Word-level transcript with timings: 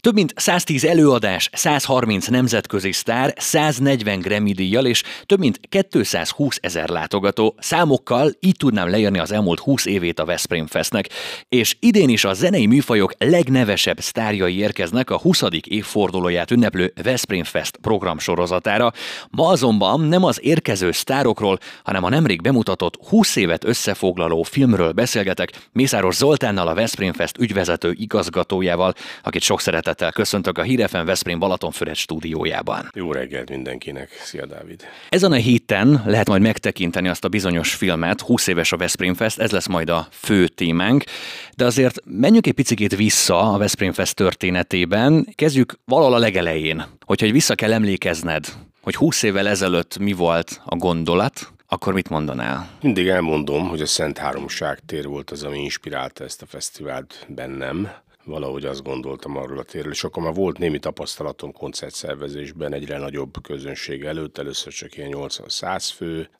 Több 0.00 0.14
mint 0.14 0.32
110 0.36 0.84
előadás, 0.84 1.50
130 1.52 2.26
nemzetközi 2.26 2.92
sztár, 2.92 3.34
140 3.36 4.20
Grammy 4.20 4.52
díjjal 4.52 4.86
és 4.86 5.02
több 5.26 5.38
mint 5.38 5.60
220 5.88 6.58
ezer 6.62 6.88
látogató. 6.88 7.54
Számokkal 7.58 8.30
így 8.40 8.56
tudnám 8.56 8.90
leírni 8.90 9.18
az 9.18 9.32
elmúlt 9.32 9.58
20 9.60 9.86
évét 9.86 10.18
a 10.18 10.24
Veszprém 10.24 10.66
Festnek. 10.66 11.08
És 11.48 11.76
idén 11.80 12.08
is 12.08 12.24
a 12.24 12.32
zenei 12.32 12.66
műfajok 12.66 13.12
legnevesebb 13.18 14.00
sztárjai 14.00 14.58
érkeznek 14.58 15.10
a 15.10 15.18
20. 15.18 15.42
évfordulóját 15.66 16.50
ünneplő 16.50 16.92
Veszprém 17.02 17.44
Fest 17.44 17.76
programsorozatára. 17.76 18.92
Ma 19.30 19.48
azonban 19.48 20.00
nem 20.00 20.24
az 20.24 20.38
érkező 20.42 20.92
sztárokról, 20.92 21.58
hanem 21.84 22.04
a 22.04 22.08
nemrég 22.08 22.42
bemutatott 22.42 22.98
20 23.08 23.36
évet 23.36 23.64
összefoglaló 23.64 24.42
filmről 24.42 24.92
beszélgetek 24.92 25.68
Mészáros 25.72 26.14
Zoltánnal, 26.14 26.68
a 26.68 26.74
Veszprém 26.74 27.12
Fest 27.12 27.38
ügyvezető 27.38 27.92
igazgatójával, 27.96 28.94
akit 29.22 29.42
sok 29.42 29.60
szeret 29.60 29.86
szeretettel 29.88 30.22
köszöntök 30.24 30.58
a 30.58 30.62
Hírefen 30.62 31.06
Veszprém 31.06 31.38
Balatonfüred 31.38 31.94
stúdiójában. 31.94 32.90
Jó 32.94 33.12
reggelt 33.12 33.48
mindenkinek, 33.48 34.10
szia 34.22 34.46
Dávid! 34.46 34.84
Ezen 35.08 35.32
a 35.32 35.34
héten 35.34 36.02
lehet 36.06 36.28
majd 36.28 36.42
megtekinteni 36.42 37.08
azt 37.08 37.24
a 37.24 37.28
bizonyos 37.28 37.74
filmet, 37.74 38.20
20 38.20 38.46
éves 38.46 38.72
a 38.72 38.76
Veszprém 38.76 39.14
Fest, 39.14 39.38
ez 39.38 39.50
lesz 39.50 39.66
majd 39.66 39.88
a 39.88 40.08
fő 40.10 40.48
témánk, 40.48 41.04
de 41.56 41.64
azért 41.64 42.00
menjünk 42.04 42.46
egy 42.46 42.52
picit 42.52 42.96
vissza 42.96 43.52
a 43.52 43.58
Veszprém 43.58 43.92
Fest 43.92 44.14
történetében, 44.14 45.26
kezdjük 45.34 45.78
valahol 45.84 46.14
a 46.14 46.18
legelején, 46.18 46.84
hogyha 47.04 47.26
egy 47.26 47.32
vissza 47.32 47.54
kell 47.54 47.72
emlékezned, 47.72 48.46
hogy 48.80 48.94
20 48.94 49.22
évvel 49.22 49.48
ezelőtt 49.48 49.98
mi 49.98 50.12
volt 50.12 50.60
a 50.64 50.76
gondolat, 50.76 51.52
akkor 51.68 51.92
mit 51.92 52.08
mondanál? 52.08 52.68
Mindig 52.82 53.08
elmondom, 53.08 53.68
hogy 53.68 53.80
a 53.80 53.86
Szent 53.86 54.18
Háromság 54.18 54.78
tér 54.86 55.06
volt 55.06 55.30
az, 55.30 55.42
ami 55.42 55.58
inspirálta 55.58 56.24
ezt 56.24 56.42
a 56.42 56.46
fesztivált 56.46 57.26
bennem 57.28 57.90
valahogy 58.28 58.64
azt 58.64 58.82
gondoltam 58.82 59.36
arról 59.36 59.58
a 59.58 59.62
térről, 59.62 59.92
és 59.92 60.04
akkor 60.04 60.22
már 60.22 60.34
volt 60.34 60.58
némi 60.58 60.78
tapasztalatom 60.78 61.52
koncertszervezésben 61.52 62.72
egyre 62.72 62.98
nagyobb 62.98 63.42
közönség 63.42 64.04
előtt, 64.04 64.38
először 64.38 64.72
csak 64.72 64.96
ilyen 64.96 65.10
80-100 65.12 65.90
fő, 65.94 66.30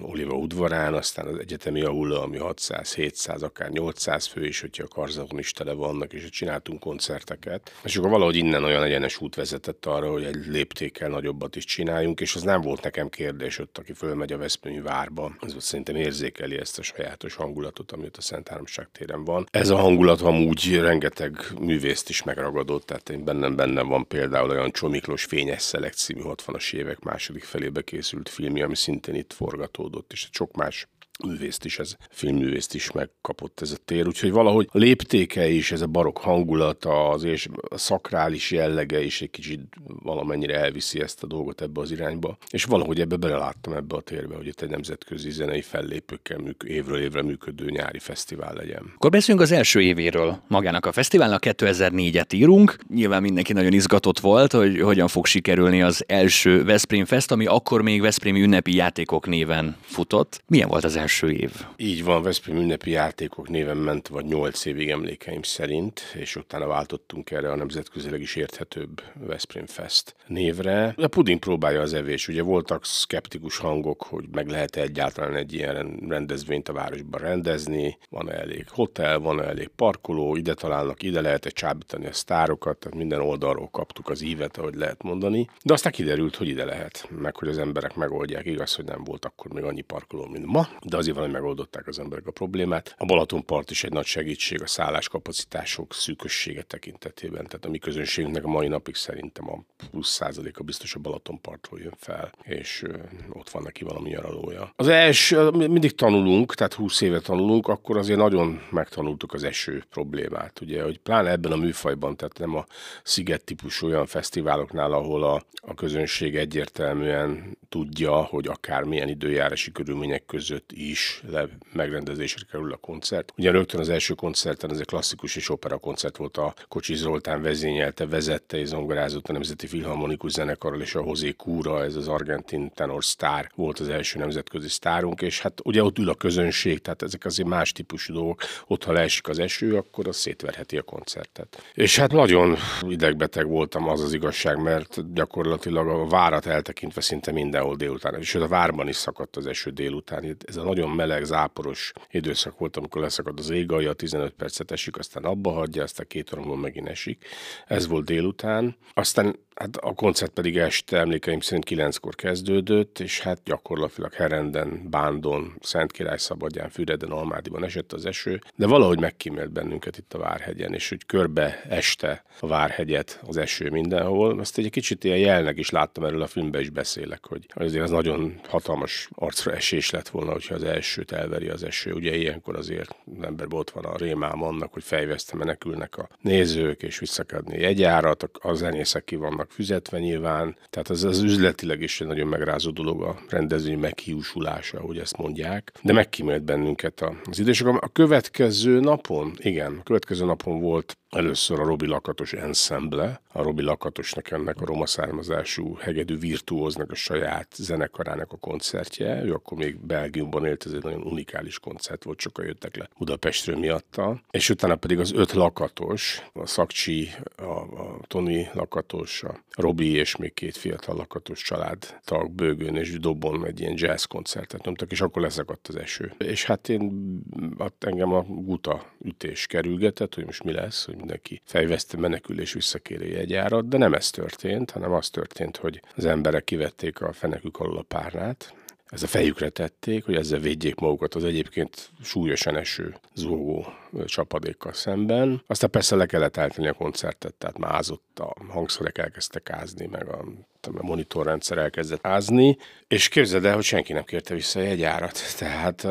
Oliva 0.00 0.34
udvarán, 0.34 0.94
aztán 0.94 1.26
az 1.26 1.38
egyetemi 1.38 1.82
aula, 1.82 2.22
ami 2.22 2.38
600-700, 2.40 3.42
akár 3.42 3.70
800 3.70 4.26
fő 4.26 4.46
is, 4.46 4.60
hogyha 4.60 4.84
a 4.84 4.94
karzakon 4.94 5.38
is 5.38 5.52
tele 5.52 5.72
vannak, 5.72 6.12
és 6.12 6.28
csináltunk 6.28 6.80
koncerteket. 6.80 7.72
És 7.84 7.96
akkor 7.96 8.10
valahogy 8.10 8.36
innen 8.36 8.64
olyan 8.64 8.82
egyenes 8.82 9.20
út 9.20 9.34
vezetett 9.34 9.86
arra, 9.86 10.10
hogy 10.10 10.24
egy 10.24 10.46
léptékkel 10.46 11.08
nagyobbat 11.08 11.56
is 11.56 11.64
csináljunk, 11.64 12.20
és 12.20 12.34
az 12.34 12.42
nem 12.42 12.60
volt 12.60 12.82
nekem 12.82 13.08
kérdés 13.08 13.58
ott, 13.58 13.78
aki 13.78 13.92
fölmegy 13.92 14.32
a 14.32 14.38
Veszprémi 14.38 14.80
várba. 14.80 15.36
Ez 15.40 15.52
volt 15.52 15.64
szerintem 15.64 15.96
érzékeli 15.96 16.58
ezt 16.58 16.78
a 16.78 16.82
sajátos 16.82 17.34
hangulatot, 17.34 17.92
ami 17.92 18.04
ott 18.04 18.16
a 18.16 18.20
Szent 18.20 18.48
Háromság 18.48 18.88
téren 18.92 19.24
van. 19.24 19.46
Ez 19.50 19.68
a 19.68 19.76
hangulat 19.76 20.20
amúgy 20.20 20.78
rengeteg 20.80 21.36
művészt 21.60 22.08
is 22.08 22.22
megragadott, 22.22 22.86
tehát 22.86 23.08
én 23.08 23.24
bennem 23.24 23.56
benne 23.56 23.82
van 23.82 24.06
például 24.06 24.50
olyan 24.50 24.70
Csomiklos 24.70 25.24
Fényes 25.24 25.62
Szelek 25.62 25.92
című 25.92 26.20
60-as 26.24 26.72
évek 26.74 27.00
második 27.00 27.44
felébe 27.44 27.82
készült 27.82 28.28
filmje, 28.28 28.64
ami 28.64 28.76
szintén 28.76 29.14
itt 29.14 29.32
forgatódott, 29.52 30.12
és 30.12 30.28
sok 30.32 30.56
más 30.56 30.88
művészt 31.26 31.64
is, 31.64 31.78
ez 31.78 31.96
filmművészt 32.10 32.74
is 32.74 32.90
megkapott 32.90 33.60
ez 33.60 33.70
a 33.70 33.76
tér, 33.84 34.06
úgyhogy 34.06 34.30
valahogy 34.30 34.68
a 34.70 34.78
léptéke 34.78 35.48
is, 35.48 35.72
ez 35.72 35.80
a 35.80 35.86
barok 35.86 36.18
hangulata, 36.18 37.08
az 37.08 37.24
és 37.24 37.48
a 37.70 37.78
szakrális 37.78 38.50
jellege 38.50 39.04
is 39.04 39.22
egy 39.22 39.30
kicsit 39.30 39.60
valamennyire 40.02 40.58
elviszi 40.58 41.00
ezt 41.00 41.22
a 41.22 41.26
dolgot 41.26 41.60
ebbe 41.60 41.80
az 41.80 41.90
irányba, 41.90 42.38
és 42.50 42.64
valahogy 42.64 43.00
ebbe 43.00 43.16
beleláttam 43.16 43.72
ebbe 43.72 43.96
a 43.96 44.00
térbe, 44.00 44.34
hogy 44.34 44.46
itt 44.46 44.60
egy 44.60 44.70
nemzetközi 44.70 45.30
zenei 45.30 45.62
fellépőkkel 45.62 46.38
műk, 46.38 46.62
évről 46.66 47.00
évre 47.00 47.22
működő 47.22 47.70
nyári 47.70 47.98
fesztivál 47.98 48.54
legyen. 48.54 48.92
Akkor 48.94 49.10
beszéljünk 49.10 49.46
az 49.46 49.52
első 49.52 49.80
évéről 49.80 50.42
magának 50.48 50.86
a 50.86 50.92
fesztiválnak, 50.92 51.42
2004-et 51.46 52.34
írunk, 52.34 52.76
nyilván 52.94 53.22
mindenki 53.22 53.52
nagyon 53.52 53.72
izgatott 53.72 54.18
volt, 54.18 54.52
hogy 54.52 54.80
hogyan 54.80 55.08
fog 55.08 55.26
sikerülni 55.26 55.82
az 55.82 56.04
első 56.06 56.64
Veszprém 56.64 57.04
Fest, 57.04 57.30
ami 57.30 57.46
akkor 57.46 57.82
még 57.82 58.00
Veszprémi 58.00 58.40
ünnepi 58.42 58.74
játékok 58.74 59.26
néven 59.26 59.76
futott. 59.80 60.42
Milyen 60.46 60.68
volt 60.68 60.84
az 60.84 60.96
első 60.96 61.11
év. 61.20 61.66
Így 61.76 62.04
van, 62.04 62.22
Veszprém 62.22 62.56
ünnepi 62.56 62.90
játékok 62.90 63.48
néven 63.48 63.76
ment, 63.76 64.08
vagy 64.08 64.24
8 64.24 64.64
évig 64.64 64.90
emlékeim 64.90 65.42
szerint, 65.42 66.00
és 66.14 66.36
utána 66.36 66.66
váltottunk 66.66 67.30
erre 67.30 67.50
a 67.50 67.56
nemzetközileg 67.56 68.20
is 68.20 68.36
érthetőbb 68.36 69.02
Veszprém 69.14 69.66
Fest 69.66 70.14
névre. 70.26 70.94
A 70.96 71.06
puding 71.06 71.38
próbálja 71.38 71.80
az 71.80 71.92
evés. 71.92 72.28
Ugye 72.28 72.42
voltak 72.42 72.84
szkeptikus 72.84 73.56
hangok, 73.58 74.02
hogy 74.02 74.24
meg 74.32 74.48
lehet 74.48 74.76
-e 74.76 74.80
egyáltalán 74.80 75.36
egy 75.36 75.52
ilyen 75.52 75.96
rendezvényt 76.08 76.68
a 76.68 76.72
városban 76.72 77.20
rendezni, 77.20 77.98
van 78.10 78.30
-e 78.30 78.34
elég 78.34 78.64
hotel, 78.68 79.18
van 79.18 79.40
-e 79.40 79.44
elég 79.44 79.68
parkoló, 79.68 80.36
ide 80.36 80.54
találnak, 80.54 81.02
ide 81.02 81.20
lehet 81.20 81.46
-e 81.46 81.50
csábítani 81.50 82.06
a 82.06 82.12
sztárokat, 82.12 82.78
tehát 82.78 82.98
minden 82.98 83.20
oldalról 83.20 83.68
kaptuk 83.70 84.08
az 84.08 84.22
ívet, 84.22 84.56
ahogy 84.56 84.74
lehet 84.74 85.02
mondani. 85.02 85.48
De 85.62 85.72
aztán 85.72 85.92
kiderült, 85.92 86.36
hogy 86.36 86.48
ide 86.48 86.64
lehet, 86.64 87.08
meg 87.18 87.36
hogy 87.36 87.48
az 87.48 87.58
emberek 87.58 87.94
megoldják. 87.94 88.46
Igaz, 88.46 88.74
hogy 88.74 88.84
nem 88.84 89.04
volt 89.04 89.24
akkor 89.24 89.52
még 89.52 89.64
annyi 89.64 89.80
parkoló, 89.80 90.26
mint 90.26 90.46
ma, 90.46 90.68
de 90.92 90.98
azért 90.98 91.14
valahogy 91.14 91.34
megoldották 91.34 91.86
az 91.86 91.98
emberek 91.98 92.26
a 92.26 92.30
problémát. 92.30 92.94
A 92.98 93.04
Balatonpart 93.04 93.70
is 93.70 93.84
egy 93.84 93.92
nagy 93.92 94.04
segítség 94.04 94.62
a 94.62 94.66
szálláskapacitások 94.66 95.94
szűkössége 95.94 96.62
tekintetében, 96.62 97.44
tehát 97.44 97.64
a 97.64 97.68
mi 97.68 97.78
közönségünknek 97.78 98.44
a 98.44 98.48
mai 98.48 98.68
napig 98.68 98.94
szerintem 98.94 99.50
a 99.50 99.58
20 99.92 100.08
százaléka 100.08 100.62
biztos 100.62 100.94
a 100.94 100.98
Balatonpartról 100.98 101.80
jön 101.80 101.94
fel, 101.96 102.32
és 102.42 102.84
ott 103.32 103.50
van 103.50 103.62
neki 103.62 103.84
valami 103.84 104.08
nyaralója. 104.08 104.72
Az 104.76 104.88
első, 104.88 105.50
mindig 105.50 105.94
tanulunk, 105.94 106.54
tehát 106.54 106.74
20 106.74 107.00
éve 107.00 107.20
tanulunk, 107.20 107.68
akkor 107.68 107.96
azért 107.96 108.18
nagyon 108.18 108.60
megtanultuk 108.70 109.32
az 109.32 109.44
eső 109.44 109.84
problémát, 109.90 110.60
ugye, 110.60 110.82
hogy 110.82 110.98
pláne 110.98 111.30
ebben 111.30 111.52
a 111.52 111.56
műfajban, 111.56 112.16
tehát 112.16 112.38
nem 112.38 112.56
a 112.56 112.66
sziget 113.02 113.44
típusú 113.44 113.86
olyan 113.86 114.06
fesztiváloknál, 114.06 114.92
ahol 114.92 115.24
a, 115.24 115.42
a 115.62 115.74
közönség 115.74 116.36
egyértelműen 116.36 117.58
tudja, 117.68 118.22
hogy 118.22 118.46
akármilyen 118.46 119.08
időjárási 119.08 119.72
körülmények 119.72 120.24
között 120.26 120.72
is 120.90 121.22
le, 121.28 121.48
megrendezésre 121.72 122.46
kerül 122.50 122.72
a 122.72 122.76
koncert. 122.76 123.32
Ugye 123.36 123.50
rögtön 123.50 123.80
az 123.80 123.88
első 123.88 124.14
koncerten 124.14 124.70
ez 124.70 124.78
egy 124.78 124.86
klasszikus 124.86 125.36
és 125.36 125.50
opera 125.50 125.78
koncert 125.78 126.16
volt, 126.16 126.36
a 126.36 126.54
Kocsi 126.68 126.94
Zoltán 126.94 127.42
vezényelte, 127.42 128.06
vezette 128.06 128.56
és 128.58 128.68
zongorázott 128.68 129.28
a 129.28 129.32
Nemzeti 129.32 129.66
Filharmonikus 129.66 130.32
Zenekarral, 130.32 130.80
és 130.80 130.94
a 130.94 131.02
Hozé 131.02 131.32
Kúra, 131.32 131.84
ez 131.84 131.94
az 131.94 132.08
argentin 132.08 132.70
tenor 132.74 133.04
sztár 133.04 133.50
volt 133.54 133.78
az 133.78 133.88
első 133.88 134.18
nemzetközi 134.18 134.68
sztárunk, 134.68 135.22
és 135.22 135.40
hát 135.40 135.60
ugye 135.64 135.82
ott 135.82 135.98
ül 135.98 136.08
a 136.08 136.14
közönség, 136.14 136.78
tehát 136.78 137.02
ezek 137.02 137.24
azért 137.24 137.48
más 137.48 137.72
típusú 137.72 138.12
dolgok. 138.12 138.42
Ott, 138.66 138.84
ha 138.84 138.92
leesik 138.92 139.28
az 139.28 139.38
eső, 139.38 139.76
akkor 139.76 140.08
az 140.08 140.16
szétverheti 140.16 140.78
a 140.78 140.82
koncertet. 140.82 141.62
És 141.74 141.98
hát 141.98 142.12
nagyon 142.12 142.56
idegbeteg 142.88 143.46
voltam, 143.46 143.88
az 143.88 144.00
az 144.00 144.12
igazság, 144.12 144.62
mert 144.62 145.12
gyakorlatilag 145.14 145.88
a 145.88 146.06
várat 146.06 146.46
eltekintve 146.46 147.00
szinte 147.00 147.32
mindenhol 147.32 147.76
délután, 147.76 148.14
és 148.18 148.34
a 148.34 148.48
várban 148.48 148.88
is 148.88 148.96
szakadt 148.96 149.36
az 149.36 149.46
eső 149.46 149.70
délután. 149.70 150.36
Ez 150.46 150.56
a 150.56 150.62
nagyon 150.74 150.90
meleg, 150.90 151.24
záporos 151.24 151.92
időszak 152.10 152.58
volt, 152.58 152.76
amikor 152.76 153.02
leszakad 153.02 153.38
az 153.38 153.50
ég 153.50 153.72
alja, 153.72 153.92
15 153.92 154.32
percet 154.32 154.70
esik, 154.70 154.98
aztán 154.98 155.24
abba 155.24 155.50
hagyja, 155.50 155.82
aztán 155.82 156.06
két 156.08 156.32
óra 156.32 156.54
megint 156.54 156.88
esik. 156.88 157.24
Ez 157.66 157.86
volt 157.86 158.04
délután. 158.04 158.76
Aztán 158.94 159.38
Hát 159.54 159.76
a 159.76 159.92
koncert 159.92 160.32
pedig 160.32 160.56
este 160.56 160.98
emlékeim 160.98 161.40
szerint 161.40 161.64
kilenckor 161.64 162.14
kezdődött, 162.14 162.98
és 162.98 163.20
hát 163.20 163.40
gyakorlatilag 163.44 164.12
Herenden, 164.12 164.90
Bándon, 164.90 165.54
Szentkirály 165.60 166.18
Szabadján, 166.18 166.70
Füreden, 166.70 167.10
Almádiban 167.10 167.64
esett 167.64 167.92
az 167.92 168.06
eső, 168.06 168.40
de 168.56 168.66
valahogy 168.66 169.00
megkímélt 169.00 169.50
bennünket 169.52 169.98
itt 169.98 170.14
a 170.14 170.18
Várhegyen, 170.18 170.74
és 170.74 170.88
hogy 170.88 171.06
körbe 171.06 171.62
este 171.68 172.24
a 172.40 172.46
Várhegyet 172.46 173.20
az 173.26 173.36
eső 173.36 173.70
mindenhol. 173.70 174.40
Ezt 174.40 174.58
egy 174.58 174.70
kicsit 174.70 175.04
ilyen 175.04 175.18
jelnek 175.18 175.58
is 175.58 175.70
láttam, 175.70 176.04
erről 176.04 176.22
a 176.22 176.26
filmben 176.26 176.60
is 176.60 176.70
beszélek, 176.70 177.26
hogy 177.26 177.46
azért 177.54 177.84
az 177.84 177.90
nagyon 177.90 178.40
hatalmas 178.48 179.08
arcra 179.14 179.52
esés 179.52 179.90
lett 179.90 180.08
volna, 180.08 180.32
hogyha 180.32 180.54
az 180.54 180.64
elsőt 180.64 181.12
elveri 181.12 181.48
az 181.48 181.62
eső. 181.62 181.92
Ugye 181.92 182.16
ilyenkor 182.16 182.56
azért 182.56 182.96
az 183.18 183.24
emberben 183.24 183.58
ott 183.58 183.70
van 183.70 183.84
a 183.84 183.96
rémám 183.96 184.42
annak, 184.42 184.72
hogy 184.72 184.84
fejveszte 184.84 185.36
menekülnek 185.36 185.96
a 185.96 186.08
nézők, 186.20 186.82
és 186.82 186.98
visszakadni 186.98 187.58
jegyárat, 187.58 188.30
a 188.40 188.54
zenészek 188.54 189.04
ki 189.04 189.16
vannak 189.16 189.41
fizetve 189.48 189.98
nyilván, 189.98 190.56
tehát 190.70 190.88
az, 190.88 191.04
az 191.04 191.22
üzletileg 191.22 191.82
is 191.82 192.00
egy 192.00 192.06
nagyon 192.06 192.28
megrázó 192.28 192.70
dolog 192.70 193.02
a 193.02 193.18
rendezvény 193.28 193.78
meghiúsulása, 193.78 194.78
ahogy 194.78 194.98
ezt 194.98 195.16
mondják, 195.16 195.72
de 195.82 195.92
megkímélt 195.92 196.42
bennünket 196.42 197.04
az 197.24 197.38
idősek. 197.38 197.66
A 197.66 197.88
következő 197.92 198.80
napon, 198.80 199.32
igen, 199.38 199.76
a 199.78 199.82
következő 199.82 200.24
napon 200.24 200.60
volt 200.60 200.96
Először 201.16 201.60
a 201.60 201.64
Robi 201.64 201.86
Lakatos 201.86 202.32
Ensemble, 202.32 203.20
a 203.32 203.42
Robi 203.42 203.62
Lakatosnak 203.62 204.30
ennek 204.30 204.60
a 204.60 204.64
roma 204.64 204.86
származású 204.86 205.74
hegedű 205.74 206.18
virtuóznak 206.18 206.90
a 206.90 206.94
saját 206.94 207.48
zenekarának 207.56 208.32
a 208.32 208.36
koncertje. 208.36 209.22
Ő 209.24 209.32
akkor 209.32 209.58
még 209.58 209.78
Belgiumban 209.86 210.46
élt, 210.46 210.66
ez 210.66 210.72
egy 210.72 210.82
nagyon 210.82 211.02
unikális 211.02 211.58
koncert 211.58 212.04
volt, 212.04 212.20
sokan 212.20 212.44
jöttek 212.44 212.76
le 212.76 212.88
Budapestről 212.98 213.58
miatta. 213.58 214.20
És 214.30 214.50
utána 214.50 214.76
pedig 214.76 214.98
az 214.98 215.12
öt 215.12 215.32
lakatos, 215.32 216.22
a 216.32 216.46
Szakcsi, 216.46 217.08
a, 217.36 217.42
a 217.42 218.00
Tony 218.06 218.48
Lakatos, 218.52 219.22
a 219.22 219.31
Robi 219.56 219.92
és 219.92 220.16
még 220.16 220.34
két 220.34 220.56
fiatal 220.56 220.96
Lakatos 220.96 221.42
család 221.42 222.00
tag 222.04 222.30
bőgőn 222.30 222.76
és 222.76 222.98
dobon 222.98 223.46
egy 223.46 223.60
ilyen 223.60 223.74
jazz 223.76 224.04
koncertet 224.04 224.64
nyomtak, 224.64 224.92
és 224.92 225.00
akkor 225.00 225.22
leszakadt 225.22 225.68
az 225.68 225.76
eső. 225.76 226.12
És 226.18 226.44
hát 226.44 226.68
én, 226.68 227.22
hát 227.58 227.72
engem 227.78 228.12
a 228.12 228.22
guta 228.22 228.92
ütés 229.04 229.46
kerülgetett, 229.46 230.14
hogy 230.14 230.24
most 230.24 230.44
mi 230.44 230.52
lesz, 230.52 230.84
hogy 230.84 230.96
mindenki 230.96 231.40
fejveszte 231.44 231.96
menekül 231.96 232.40
és 232.40 232.52
visszakéri 232.52 233.10
jegyárat, 233.10 233.68
de 233.68 233.76
nem 233.76 233.94
ez 233.94 234.10
történt, 234.10 234.70
hanem 234.70 234.92
az 234.92 235.10
történt, 235.10 235.56
hogy 235.56 235.82
az 235.96 236.04
emberek 236.04 236.44
kivették 236.44 237.00
a 237.00 237.12
fenekük 237.12 237.58
alól 237.58 237.78
a 237.78 237.82
párnát, 237.82 238.54
ez 238.92 239.02
a 239.02 239.06
fejükre 239.06 239.48
tették, 239.48 240.04
hogy 240.04 240.14
ezzel 240.14 240.38
védjék 240.38 240.74
magukat 240.74 241.14
az 241.14 241.24
egyébként 241.24 241.90
súlyosan 242.02 242.56
eső 242.56 242.94
zúgó 243.14 243.66
csapadékkal 244.04 244.72
szemben. 244.72 245.42
Aztán 245.46 245.70
persze 245.70 245.96
le 245.96 246.06
kellett 246.06 246.36
állítani 246.36 246.68
a 246.68 246.72
koncertet, 246.72 247.34
tehát 247.34 247.58
mázott, 247.58 248.18
a 248.18 248.34
hangszerek 248.48 248.98
elkezdtek 248.98 249.50
ázni, 249.50 249.86
meg 249.86 250.08
a, 250.08 250.24
a 250.62 250.82
monitorrendszer 250.82 251.58
elkezdett 251.58 252.06
ázni, 252.06 252.56
és 252.88 253.08
képzeld 253.08 253.44
el, 253.44 253.54
hogy 253.54 253.64
senki 253.64 253.92
nem 253.92 254.04
kérte 254.04 254.34
vissza 254.34 254.60
a 254.60 254.62
jegyárat. 254.62 255.18
Tehát 255.38 255.84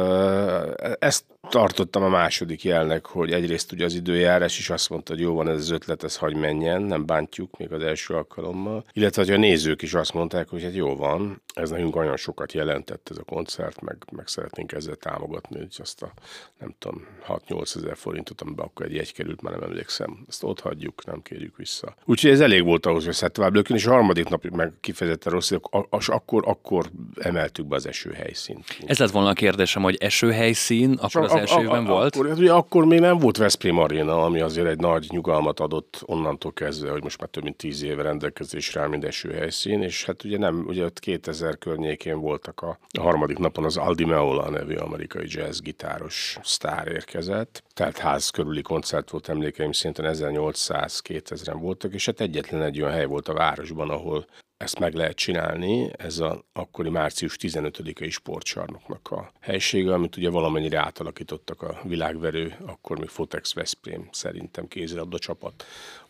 ezt 0.99 1.25
tartottam 1.51 2.03
a 2.03 2.09
második 2.09 2.63
jelnek, 2.63 3.05
hogy 3.05 3.31
egyrészt 3.31 3.71
ugye 3.71 3.85
az 3.85 3.93
időjárás 3.93 4.59
is 4.59 4.69
azt 4.69 4.89
mondta, 4.89 5.13
hogy 5.13 5.21
jó 5.21 5.33
van 5.33 5.47
ez 5.47 5.55
az 5.55 5.69
ötlet, 5.69 6.03
ez 6.03 6.17
hagy 6.17 6.35
menjen, 6.35 6.81
nem 6.81 7.05
bántjuk 7.05 7.57
még 7.57 7.71
az 7.71 7.83
első 7.83 8.13
alkalommal. 8.13 8.83
Illetve, 8.93 9.23
hogy 9.23 9.33
a 9.33 9.37
nézők 9.37 9.81
is 9.81 9.93
azt 9.93 10.13
mondták, 10.13 10.49
hogy 10.49 10.63
hát 10.63 10.75
jó 10.75 10.95
van, 10.95 11.41
ez 11.53 11.69
nekünk 11.69 11.95
olyan 11.95 12.17
sokat 12.17 12.53
jelentett 12.53 13.07
ez 13.11 13.17
a 13.17 13.23
koncert, 13.23 13.81
meg, 13.81 13.97
meg 14.11 14.27
szeretnénk 14.27 14.71
ezzel 14.71 14.95
támogatni, 14.95 15.57
hogy 15.57 15.75
azt 15.77 16.01
a 16.01 16.13
nem 16.59 16.75
tudom, 16.79 17.05
6-8 17.27 17.75
ezer 17.75 17.97
forintot, 17.97 18.41
amiben 18.41 18.65
akkor 18.65 18.85
egy 18.85 18.93
jegy 18.93 19.13
került, 19.13 19.41
már 19.41 19.53
nem 19.53 19.63
emlékszem, 19.63 20.25
ezt 20.27 20.43
ott 20.43 20.59
hagyjuk, 20.59 21.05
nem 21.05 21.21
kérjük 21.21 21.57
vissza. 21.57 21.95
Úgyhogy 22.05 22.31
ez 22.31 22.39
elég 22.39 22.63
volt 22.63 22.85
ahhoz, 22.85 23.03
hogy 23.03 23.15
ezt 23.19 23.31
tovább 23.31 23.53
lökni, 23.53 23.75
és 23.75 23.85
a 23.85 23.91
harmadik 23.91 24.29
nap 24.29 24.43
meg 24.49 24.73
kifejezetten 24.81 25.31
rossz, 25.31 25.51
és 25.97 26.09
akkor, 26.09 26.43
akkor 26.47 26.85
emeltük 27.19 27.65
be 27.65 27.75
az 27.75 27.87
esőhelyszínt. 27.87 28.77
Ez 28.85 28.97
lett 28.97 29.11
volna 29.11 29.29
a 29.29 29.33
kérdésem, 29.33 29.81
hogy 29.81 29.95
esőhelyszín, 29.99 30.93
akkor 30.93 31.23
az 31.23 31.40
első 31.41 31.61
évben 31.61 31.85
volt? 31.85 32.15
Akkor, 32.15 32.29
hát 32.29 32.37
ugye 32.37 32.51
akkor 32.53 32.85
még 32.85 32.99
nem 32.99 33.17
volt 33.17 33.37
Veszprém 33.37 33.77
Arena, 33.77 34.23
ami 34.23 34.39
azért 34.39 34.67
egy 34.67 34.79
nagy 34.79 35.07
nyugalmat 35.09 35.59
adott 35.59 36.01
onnantól 36.05 36.53
kezdve, 36.53 36.91
hogy 36.91 37.03
most 37.03 37.19
már 37.19 37.29
több 37.29 37.43
mint 37.43 37.57
tíz 37.57 37.83
éve 37.83 38.01
rendelkezésre 38.01 38.81
áll 38.81 38.87
mind 38.87 39.03
esőhelyszín, 39.03 39.81
és 39.81 40.05
hát 40.05 40.23
ugye 40.23 40.37
nem, 40.37 40.63
ugye 40.67 40.85
ott 40.85 40.99
2000 40.99 41.57
környékén 41.57 42.19
voltak 42.19 42.61
a, 42.61 42.77
a 42.97 43.01
harmadik 43.01 43.37
napon 43.37 43.63
az 43.63 43.77
Aldi 43.77 44.05
Meola 44.05 44.49
nevű 44.49 44.75
amerikai 44.75 45.25
jazz 45.27 45.59
gitáros 45.59 46.37
sztár 46.43 46.87
érkezett, 46.87 47.63
tehát 47.73 47.97
ház 47.97 48.29
körüli 48.29 48.61
koncert 48.61 49.09
volt 49.09 49.29
emlékeim 49.29 49.71
szinten 49.71 50.15
1800-2000-en 50.17 51.57
voltak, 51.59 51.93
és 51.93 52.05
hát 52.05 52.21
egyetlen 52.21 52.61
egy 52.61 52.81
olyan 52.81 52.93
hely 52.93 53.05
volt 53.05 53.27
a 53.27 53.33
városban, 53.33 53.89
ahol 53.89 54.25
ezt 54.61 54.79
meg 54.79 54.93
lehet 54.93 55.15
csinálni, 55.15 55.91
ez 55.97 56.19
a 56.19 56.43
akkori 56.53 56.89
március 56.89 57.35
15-i 57.39 58.09
sportcsarnoknak 58.11 59.11
a 59.11 59.31
helysége, 59.39 59.93
amit 59.93 60.17
ugye 60.17 60.29
valamennyire 60.29 60.79
átalakítottak 60.79 61.61
a 61.61 61.79
világverő, 61.83 62.55
akkor 62.65 62.99
még 62.99 63.07
Fotex 63.07 63.53
Veszprém 63.53 64.09
szerintem 64.11 64.67
kézilabda 64.67 65.19
csapat 65.19 65.63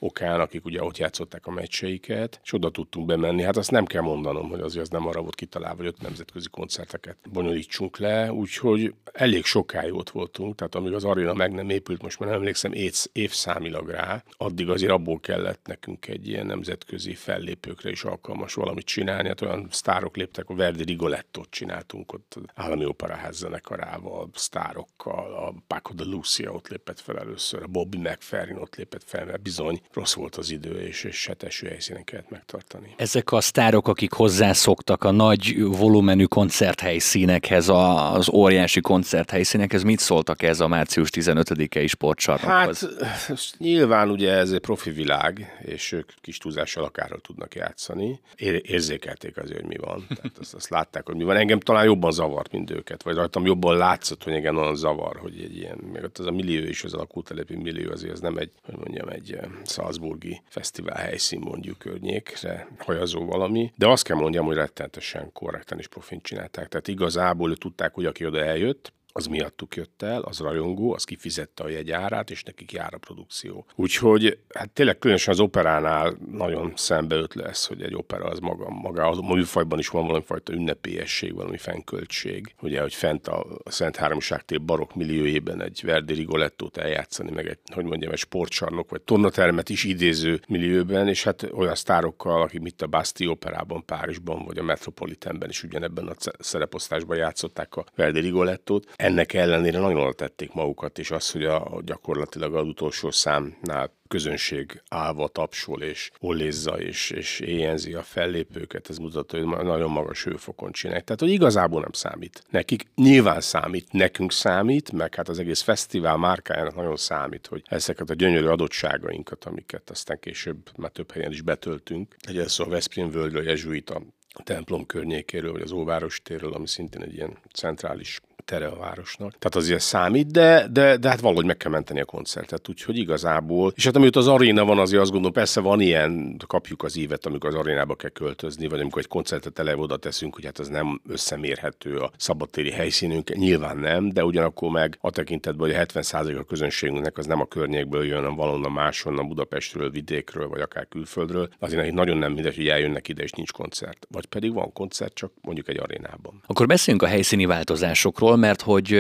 okán, 0.04 0.40
akik 0.40 0.66
ugye 0.66 0.84
ott 0.84 0.98
játszották 0.98 1.48
a 1.48 1.52
meccseiket, 1.52 2.40
és 2.44 2.54
oda 2.54 2.70
tudtunk 2.70 3.06
bemenni. 3.06 3.42
Hát 3.42 3.58
azt 3.58 3.72
nem 3.72 3.86
kell 3.86 4.02
mondanom, 4.02 4.50
hogy 4.50 4.60
azért 4.60 4.84
az 4.84 4.90
nem 4.90 5.08
arra 5.08 5.22
volt 5.22 5.36
kitalálva, 5.36 5.78
hogy 5.78 5.88
ott 5.88 6.02
nemzetközi 6.02 6.48
koncerteket 6.50 7.18
bonyolítsunk 7.32 7.98
le, 7.98 8.34
úgyhogy 8.34 8.94
elég 9.12 9.46
sokáig 9.46 9.94
ott 9.94 10.10
voltunk, 10.10 10.56
tehát 10.56 10.76
amíg 10.76 10.94
az 10.94 11.04
aréna 11.04 11.34
meg 11.34 11.52
nem 11.52 11.70
épült, 11.70 12.02
most 12.02 12.20
már 12.20 12.30
nem 12.30 12.38
emlékszem 12.38 12.72
évszámilag 13.12 13.90
rá, 13.90 14.24
addig 14.38 14.70
azért 14.70 14.92
abból 14.92 15.20
kellett 15.20 15.66
nekünk 15.66 16.08
egy 16.08 16.28
ilyen 16.28 16.46
nemzetközi 16.46 17.14
fellépőkre 17.14 17.90
is 17.90 18.04
alkalmas 18.04 18.54
valamit 18.54 18.86
csinálni. 18.86 19.28
Hát 19.28 19.42
olyan 19.42 19.68
sztárok 19.70 20.16
léptek, 20.16 20.50
a 20.50 20.56
Verdi 20.56 20.84
Rigolettot 20.84 21.50
csináltunk 21.50 22.14
ott 22.14 22.36
állami 22.54 22.86
operaház 22.86 23.38
zenekarával, 23.38 24.30
sztárokkal, 24.34 25.34
a 25.34 25.54
Paco 25.68 25.94
de 25.94 26.04
Lucia 26.04 26.52
ott 26.52 26.68
lépett 26.68 27.00
fel 27.00 27.20
először, 27.20 27.64
a 27.64 27.68
Bobby 27.68 27.98
McFerrin 27.98 28.58
ott 28.58 28.76
lépett 28.76 29.04
fel, 29.04 29.26
mert 29.26 29.42
bizony 29.42 29.82
rossz 29.94 30.14
volt 30.14 30.36
az 30.36 30.52
idő, 30.52 30.82
és, 30.82 31.04
és 31.04 31.16
seteső 31.16 31.68
helyszínen 31.68 32.04
kellett 32.04 32.30
megtartani. 32.30 32.94
Ezek 32.98 33.32
a 33.32 33.42
sztárok, 33.42 33.88
akik 33.88 34.12
hozzászoktak 34.12 35.04
a 35.04 35.12
nagy 35.12 35.64
volumenű 35.64 36.24
koncerthelyszínekhez, 36.24 37.70
az 37.70 38.30
óriási 38.30 38.82
koncerthelyszínekhez, 38.82 39.84
mit 39.84 40.00
szóltak 40.00 40.44
ez 40.44 40.60
a 40.60 40.68
március 40.68 41.10
15-i 41.12 41.88
sportcsarnokhoz? 41.88 42.90
Hát 43.00 43.54
nyilván 43.58 44.10
ugye 44.10 44.32
ez 44.32 44.52
egy 44.52 44.60
profi 44.60 44.92
világ, 44.92 45.60
és 45.62 45.92
ők 45.92 46.12
kis 46.22 46.38
túlzással 46.38 46.84
akárral 46.84 47.20
tudnak 47.20 47.56
játszani. 47.56 48.20
Ér- 48.36 48.66
érzékelték 48.66 49.38
azért, 49.38 49.60
hogy 49.60 49.70
mi 49.70 49.78
van. 49.78 50.06
Tehát 50.08 50.38
azt, 50.40 50.54
azt 50.54 50.70
látták, 50.70 51.06
hogy 51.06 51.16
mi 51.16 51.24
van. 51.24 51.36
Engem 51.36 51.60
talán 51.60 51.86
jobban 51.86 52.12
zavart, 52.12 52.52
mint 52.52 52.72
őket, 52.72 53.04
vagy 53.04 53.16
rajtam 53.16 53.46
jobban 53.46 53.78
látszott, 53.78 54.24
hogy 54.24 54.34
igen, 54.34 54.58
olyan 54.58 54.76
zavar, 54.76 55.18
hogy 55.18 55.42
egy 55.44 55.58
ilyen, 55.58 55.78
még 55.94 56.04
ott 56.04 56.18
az 56.18 56.26
a 56.26 56.32
millió 56.32 56.68
is, 56.68 56.84
az 56.84 56.94
alakultelepi 56.94 57.56
millió, 57.56 57.92
azért 57.92 58.14
az 58.14 58.20
nem 58.20 58.38
egy, 58.38 58.52
hogy 58.66 58.76
mondjam, 58.76 59.10
egy 59.10 59.38
Salzburgi 59.82 60.42
fesztivál 60.46 60.98
helyszín 60.98 61.40
mondjuk 61.40 61.78
környékre 61.78 62.68
hajazó 62.78 63.26
valami, 63.26 63.72
de 63.76 63.88
azt 63.88 64.04
kell 64.04 64.18
mondjam, 64.18 64.46
hogy 64.46 64.56
rettenetesen 64.56 65.32
korrekten 65.32 65.78
és 65.78 65.88
profint 65.88 66.24
csinálták. 66.24 66.68
Tehát 66.68 66.88
igazából 66.88 67.56
tudták, 67.56 67.94
hogy 67.94 68.06
aki 68.06 68.26
oda 68.26 68.44
eljött, 68.44 68.94
az 69.14 69.26
miattuk 69.26 69.76
jött 69.76 70.02
el, 70.02 70.22
az 70.22 70.40
rajongó, 70.40 70.94
az 70.94 71.04
kifizette 71.04 71.64
a 71.64 71.70
jegyárát, 71.70 72.30
és 72.30 72.44
nekik 72.44 72.72
jár 72.72 72.94
a 72.94 72.98
produkció. 72.98 73.66
Úgyhogy 73.76 74.38
hát 74.54 74.70
tényleg 74.70 74.98
különösen 74.98 75.34
az 75.34 75.40
operánál 75.40 76.18
nagyon 76.32 76.74
szembe 76.76 77.16
öt 77.16 77.34
lesz, 77.34 77.68
hogy 77.68 77.82
egy 77.82 77.96
opera 77.96 78.26
az 78.26 78.40
maga, 78.40 78.70
maga 78.70 79.08
a 79.08 79.34
műfajban 79.34 79.80
is 79.80 79.88
van 79.88 80.06
valami 80.06 80.24
fajta 80.24 80.54
ünnepélyesség, 80.54 81.34
valami 81.36 81.58
fennköltség. 81.58 82.56
Ugye, 82.62 82.82
hogy 82.82 82.94
fent 82.94 83.28
a 83.28 83.46
Szent 83.66 83.96
Háromságtér 83.96 84.62
barok 84.62 84.96
milliójében 84.96 85.62
egy 85.62 85.82
Verdi 85.86 86.14
Rigolettót 86.14 86.78
eljátszani, 86.78 87.32
meg 87.32 87.48
egy, 87.48 87.60
hogy 87.74 87.86
mondjam, 87.86 88.12
egy 88.12 88.18
sportcsarnok 88.18 88.90
vagy 88.90 89.02
tornatermet 89.02 89.70
is 89.70 89.84
idéző 89.84 90.42
millióben, 90.48 91.08
és 91.08 91.24
hát 91.24 91.50
olyan 91.54 91.76
sztárokkal, 91.76 92.42
akik 92.42 92.62
mit 92.62 92.82
a 92.82 92.88
Basti 92.88 93.28
operában, 93.28 93.86
Párizsban, 93.86 94.46
vagy 94.46 94.58
a 94.58 94.64
Metropolitanben 94.64 95.50
is 95.50 95.64
ugyanebben 95.64 96.08
a 96.08 96.14
szereposztásban 96.40 97.18
játszották 97.18 97.76
a 97.76 97.86
Verdi 97.96 98.20
Rigolettót 98.20 98.94
ennek 99.02 99.34
ellenére 99.34 99.80
nagyon 99.80 100.14
tették 100.16 100.54
magukat, 100.54 101.00
és 101.00 101.12
az, 101.12 101.32
hogy 101.32 101.44
a, 101.44 101.82
gyakorlatilag 101.86 102.56
az 102.56 102.68
utolsó 102.68 103.12
számnál 103.12 103.94
közönség 104.08 104.82
állva 104.90 105.28
tapsol, 105.28 105.82
és 105.82 106.12
ollézza, 106.20 106.80
és, 106.80 107.10
és 107.10 107.40
éjjenzi 107.40 107.94
a 107.94 108.04
fellépőket, 108.04 108.90
ez 108.90 108.98
mutatja, 108.98 109.40
hogy 109.40 109.66
nagyon 109.66 109.92
magas 109.92 110.24
hőfokon 110.24 110.72
csinálják. 110.72 111.06
Tehát, 111.06 111.22
hogy 111.22 111.30
igazából 111.30 111.82
nem 111.82 111.92
számít. 111.92 112.44
Nekik 112.50 112.86
nyilván 112.96 113.42
számít, 113.42 113.92
nekünk 113.92 114.32
számít, 114.32 114.92
meg 114.92 115.16
hát 115.16 115.30
az 115.30 115.40
egész 115.40 115.62
fesztivál 115.62 116.18
márkájának 116.18 116.76
nagyon 116.76 116.98
számít, 116.98 117.48
hogy 117.48 117.64
ezeket 117.66 118.10
a 118.10 118.14
gyönyörű 118.14 118.48
adottságainkat, 118.48 119.46
amiket 119.46 119.90
aztán 119.90 120.20
később 120.20 120.70
már 120.78 120.92
több 120.92 121.12
helyen 121.12 121.32
is 121.32 121.42
betöltünk, 121.42 122.16
egy 122.28 122.38
ez 122.38 122.60
a 122.60 122.66
Veszprém 122.66 123.10
völgyről, 123.10 123.44
Jezsuita 123.44 124.02
templom 124.44 124.86
környékéről, 124.86 125.52
vagy 125.52 125.62
az 125.62 125.72
Óváros 125.72 126.22
térről, 126.24 126.54
ami 126.54 126.68
szintén 126.68 127.02
egy 127.02 127.14
ilyen 127.14 127.38
centrális 127.54 128.22
tere 128.46 128.68
a 128.68 128.78
városnak. 128.78 129.30
Tehát 129.30 129.56
azért 129.56 129.82
számít, 129.82 130.32
de, 130.32 130.68
de, 130.72 130.98
de 130.98 131.10
hát 131.10 131.20
valahogy 131.20 131.46
meg 131.46 131.58
kell 131.58 131.72
menteni 131.72 132.02
a 132.02 132.06
koncertet, 132.06 132.70
úgyhogy 132.70 132.98
igazából, 132.98 133.74
és 133.76 133.86
hát 133.86 133.96
amióta 133.96 134.20
az 134.20 134.28
aréna 134.28 134.66
van, 134.66 134.80
azért 134.80 135.02
azt 135.02 135.12
gondolom, 135.12 135.34
persze 135.34 135.60
van 135.60 135.82
ilyen, 135.82 136.36
kapjuk 136.48 136.84
az 136.84 136.98
évet, 136.98 137.26
amikor 137.26 137.50
az 137.50 137.56
arénába 137.56 137.96
kell 137.96 138.10
költözni, 138.10 138.68
vagy 138.68 138.80
amikor 138.80 139.02
egy 139.02 139.08
koncertet 139.08 139.60
eleve 139.60 139.82
oda 139.82 139.98
teszünk, 139.98 140.36
hogy 140.36 140.46
hát 140.46 140.60
az 140.60 140.68
nem 140.68 141.02
összemérhető 141.08 141.98
a 141.98 142.12
szabadtéri 142.18 142.72
helyszínünk, 142.72 143.36
nyilván 143.36 143.78
nem, 143.78 144.10
de 144.10 144.24
ugyanakkor 144.24 144.70
meg 144.70 144.98
a 145.02 145.10
tekintetben, 145.10 145.70
hogy 145.70 145.78
a 145.78 145.86
70% 145.86 146.40
a 146.40 146.44
közönségünknek 146.44 147.18
az 147.18 147.26
nem 147.26 147.40
a 147.40 147.46
környékből 147.46 148.06
jön, 148.06 148.16
hanem 148.16 148.36
valonnan 148.36 148.72
máshonnan, 148.72 149.28
Budapestről, 149.28 149.90
vidékről, 149.90 150.48
vagy 150.48 150.62
akár 150.62 150.88
külföldről. 150.88 151.50
Azért 151.60 151.80
nekik 151.80 151.94
nagyon 151.94 152.18
nem 152.18 152.32
mindegy, 152.32 152.56
hogy 152.56 152.68
eljönnek 152.68 153.08
ide 153.08 153.24
és 153.24 153.32
nincs 153.32 153.52
koncert. 153.52 154.08
Vagy 154.10 154.26
pedig 154.26 154.54
van 154.54 154.74
koncert, 154.74 155.14
csak 155.14 155.32
mondjuk 155.42 155.70
egy 155.70 155.80
arénában. 155.80 156.42
Akkor 156.48 156.66
beszéljünk 156.66 157.06
a 157.06 157.10
helyszíni 157.10 157.46
változásokról, 157.46 158.31
mert 158.36 158.62
hogy 158.62 158.92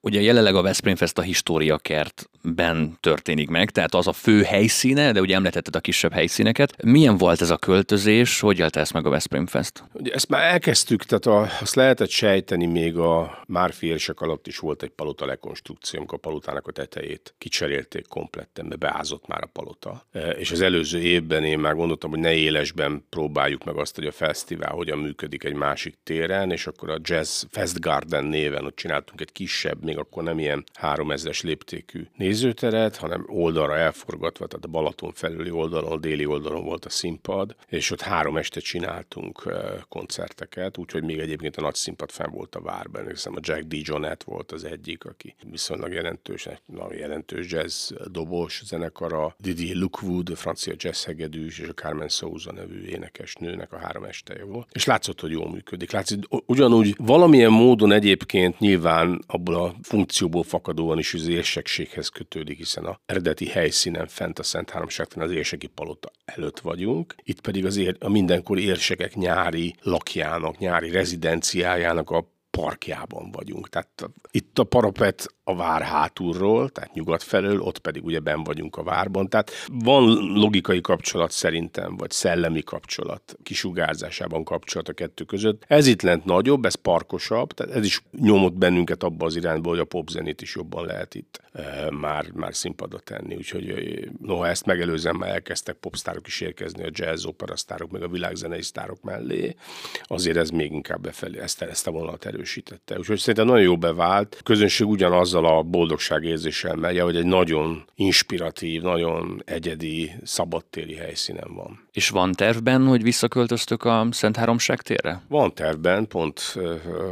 ugye 0.00 0.20
jelenleg 0.20 0.54
a 0.54 0.62
Veszprém 0.62 0.96
Fest 0.96 1.18
a 1.18 1.22
Históriakertben 1.22 2.96
történik 3.00 3.48
meg, 3.48 3.70
tehát 3.70 3.94
az 3.94 4.06
a 4.06 4.12
fő 4.12 4.42
helyszíne, 4.42 5.12
de 5.12 5.20
ugye 5.20 5.34
említetted 5.34 5.76
a 5.76 5.80
kisebb 5.80 6.12
helyszíneket. 6.12 6.82
Milyen 6.82 7.16
volt 7.16 7.40
ez 7.40 7.50
a 7.50 7.56
költözés, 7.56 8.40
hogy 8.40 8.58
élte 8.58 8.80
ezt 8.80 8.92
meg 8.92 9.06
a 9.06 9.10
Veszprém 9.10 9.46
Fest? 9.46 9.84
Ugye 9.92 10.12
ezt 10.12 10.28
már 10.28 10.52
elkezdtük, 10.52 11.04
tehát 11.04 11.26
a, 11.26 11.56
azt 11.60 11.74
lehetett 11.74 12.10
sejteni 12.10 12.66
még 12.66 12.96
a 12.96 13.42
Márfi 13.46 13.86
érsek 13.86 14.20
alatt 14.20 14.46
is 14.46 14.58
volt 14.58 14.82
egy 14.82 14.90
palota 14.90 15.26
rekonstrukció, 15.26 15.98
amikor 15.98 16.18
a 16.18 16.26
palotának 16.28 16.66
a 16.66 16.72
tetejét 16.72 17.34
kicserélték 17.38 18.06
kompletten, 18.06 18.64
mert 18.66 18.80
beázott 18.80 19.26
már 19.26 19.42
a 19.42 19.50
palota. 19.52 20.06
És 20.38 20.50
az 20.50 20.60
előző 20.60 21.00
évben 21.00 21.44
én 21.44 21.58
már 21.58 21.74
gondoltam, 21.74 22.10
hogy 22.10 22.18
ne 22.18 22.34
élesben 22.34 23.06
próbáljuk 23.08 23.64
meg 23.64 23.76
azt, 23.76 23.94
hogy 23.94 24.06
a 24.06 24.12
fesztivál 24.12 24.72
hogyan 24.72 24.98
működik 24.98 25.44
egy 25.44 25.54
másik 25.54 25.98
téren, 26.04 26.50
és 26.50 26.66
akkor 26.66 26.90
a 26.90 26.98
Jazz 27.02 27.44
Fest 27.50 27.80
Garden 27.80 28.24
néven, 28.24 28.62
hogy 28.62 28.74
csináltunk 28.78 29.20
egy 29.20 29.32
kisebb, 29.32 29.84
még 29.84 29.98
akkor 29.98 30.22
nem 30.22 30.38
ilyen 30.38 30.64
3000-es 30.80 31.42
léptékű 31.42 32.06
nézőteret, 32.16 32.96
hanem 32.96 33.24
oldalra 33.28 33.76
elforgatva, 33.76 34.46
tehát 34.46 34.64
a 34.64 34.68
Balaton 34.68 35.12
felüli 35.12 35.50
oldalon, 35.50 36.00
déli 36.00 36.26
oldalon 36.26 36.64
volt 36.64 36.84
a 36.84 36.90
színpad, 36.90 37.56
és 37.68 37.90
ott 37.90 38.00
három 38.00 38.36
este 38.36 38.60
csináltunk 38.60 39.52
koncerteket, 39.88 40.78
úgyhogy 40.78 41.02
még 41.02 41.18
egyébként 41.18 41.56
a 41.56 41.60
nagy 41.60 41.74
színpad 41.74 42.10
fenn 42.10 42.30
volt 42.30 42.54
a 42.54 42.60
várban. 42.60 43.08
Hiszem 43.08 43.34
a 43.36 43.40
Jack 43.42 43.62
D. 43.62 43.76
Jonett 43.86 44.22
volt 44.22 44.52
az 44.52 44.64
egyik, 44.64 45.04
aki 45.04 45.34
viszonylag 45.50 45.92
jelentős, 45.92 46.48
na, 46.66 46.94
jelentős 46.94 47.50
jazz 47.50 47.92
dobos 48.10 48.62
zenekara, 48.64 49.34
Didier 49.38 49.76
Lookwood, 49.76 50.36
francia 50.36 50.74
jazz 50.76 51.04
hegedűs, 51.04 51.58
és 51.58 51.68
a 51.68 51.72
Carmen 51.72 52.08
Souza 52.08 52.52
nevű 52.52 52.84
énekesnőnek 52.84 53.72
a 53.72 53.78
három 53.78 54.04
esteje 54.04 54.44
volt. 54.44 54.68
És 54.72 54.84
látszott, 54.84 55.20
hogy 55.20 55.30
jól 55.30 55.50
működik. 55.50 55.92
Látszott, 55.92 56.28
ugyanúgy 56.46 56.94
valamilyen 56.98 57.50
módon 57.50 57.92
egyébként 57.92 58.60
nyilván 58.68 59.22
abból 59.26 59.54
a 59.54 59.74
funkcióból 59.82 60.42
fakadóan 60.42 60.98
is 60.98 61.14
az 61.14 61.28
érsekséghez 61.28 62.08
kötődik, 62.08 62.56
hiszen 62.56 62.84
a 62.84 63.00
eredeti 63.06 63.46
helyszínen 63.46 64.06
fent 64.06 64.38
a 64.38 64.42
Szent 64.42 64.70
Háromságtan 64.70 65.22
az 65.22 65.30
érseki 65.30 65.66
palota 65.66 66.10
előtt 66.24 66.58
vagyunk. 66.58 67.14
Itt 67.22 67.40
pedig 67.40 67.66
az 67.66 67.76
ér, 67.76 67.96
a 68.00 68.08
mindenkori 68.08 68.64
érsekek 68.64 69.14
nyári 69.14 69.74
lakjának, 69.82 70.58
nyári 70.58 70.90
rezidenciájának 70.90 72.10
a 72.10 72.30
parkjában 72.50 73.30
vagyunk. 73.30 73.68
Tehát 73.68 74.10
itt 74.30 74.58
a 74.58 74.64
parapet 74.64 75.34
a 75.48 75.54
vár 75.54 75.82
hátulról, 75.82 76.68
tehát 76.68 76.94
nyugat 76.94 77.22
felől, 77.22 77.60
ott 77.60 77.78
pedig 77.78 78.04
ugye 78.04 78.18
ben 78.18 78.44
vagyunk 78.44 78.76
a 78.76 78.82
várban. 78.82 79.28
Tehát 79.28 79.50
van 79.72 80.02
logikai 80.34 80.80
kapcsolat 80.80 81.30
szerintem, 81.30 81.96
vagy 81.96 82.10
szellemi 82.10 82.62
kapcsolat, 82.62 83.36
kisugárzásában 83.42 84.44
kapcsolat 84.44 84.88
a 84.88 84.92
kettő 84.92 85.24
között. 85.24 85.64
Ez 85.66 85.86
itt 85.86 86.02
lent 86.02 86.24
nagyobb, 86.24 86.64
ez 86.64 86.74
parkosabb, 86.74 87.52
tehát 87.52 87.74
ez 87.74 87.84
is 87.84 88.02
nyomott 88.20 88.52
bennünket 88.52 89.02
abba 89.02 89.26
az 89.26 89.36
irányba, 89.36 89.68
hogy 89.68 89.78
a 89.78 89.84
popzenét 89.84 90.42
is 90.42 90.54
jobban 90.54 90.86
lehet 90.86 91.14
itt 91.14 91.40
e, 91.52 91.90
már, 91.90 92.30
már 92.34 92.54
színpadra 92.54 92.98
tenni. 92.98 93.34
Úgyhogy 93.34 94.08
noha 94.20 94.48
ezt 94.48 94.66
megelőzem, 94.66 95.16
már 95.16 95.30
elkezdtek 95.30 95.76
popstárok 95.76 96.26
is 96.26 96.40
érkezni, 96.40 96.84
a 96.84 96.90
jazz 96.92 97.24
operasztárok, 97.24 97.90
meg 97.90 98.02
a 98.02 98.08
világzenei 98.08 98.62
sztárok 98.62 99.02
mellé, 99.02 99.54
azért 100.02 100.36
ez 100.36 100.50
még 100.50 100.72
inkább 100.72 101.00
befelé, 101.00 101.38
ezt, 101.40 101.62
ezt 101.62 101.86
a 101.86 101.90
vonalat 101.90 102.26
erősítette. 102.26 102.98
Úgyhogy 102.98 103.18
szerintem 103.18 103.46
nagyon 103.46 103.62
jó 103.62 103.78
bevált. 103.78 104.36
A 104.38 104.42
közönség 104.42 104.86
ugyanaz 104.86 105.36
azzal 105.38 105.58
a 105.58 105.62
boldogság 105.62 106.24
érzéssel 106.24 106.74
megy, 106.74 106.98
hogy 106.98 107.16
egy 107.16 107.26
nagyon 107.26 107.84
inspiratív, 107.94 108.82
nagyon 108.82 109.42
egyedi, 109.44 110.12
szabadtéri 110.22 110.94
helyszínen 110.94 111.54
van. 111.54 111.87
És 111.98 112.08
van 112.08 112.32
tervben, 112.32 112.86
hogy 112.86 113.02
visszaköltöztök 113.02 113.84
a 113.84 114.06
Szent 114.10 114.36
Háromság 114.36 114.82
térre? 114.82 115.22
Van 115.28 115.54
tervben, 115.54 116.06
pont 116.06 116.58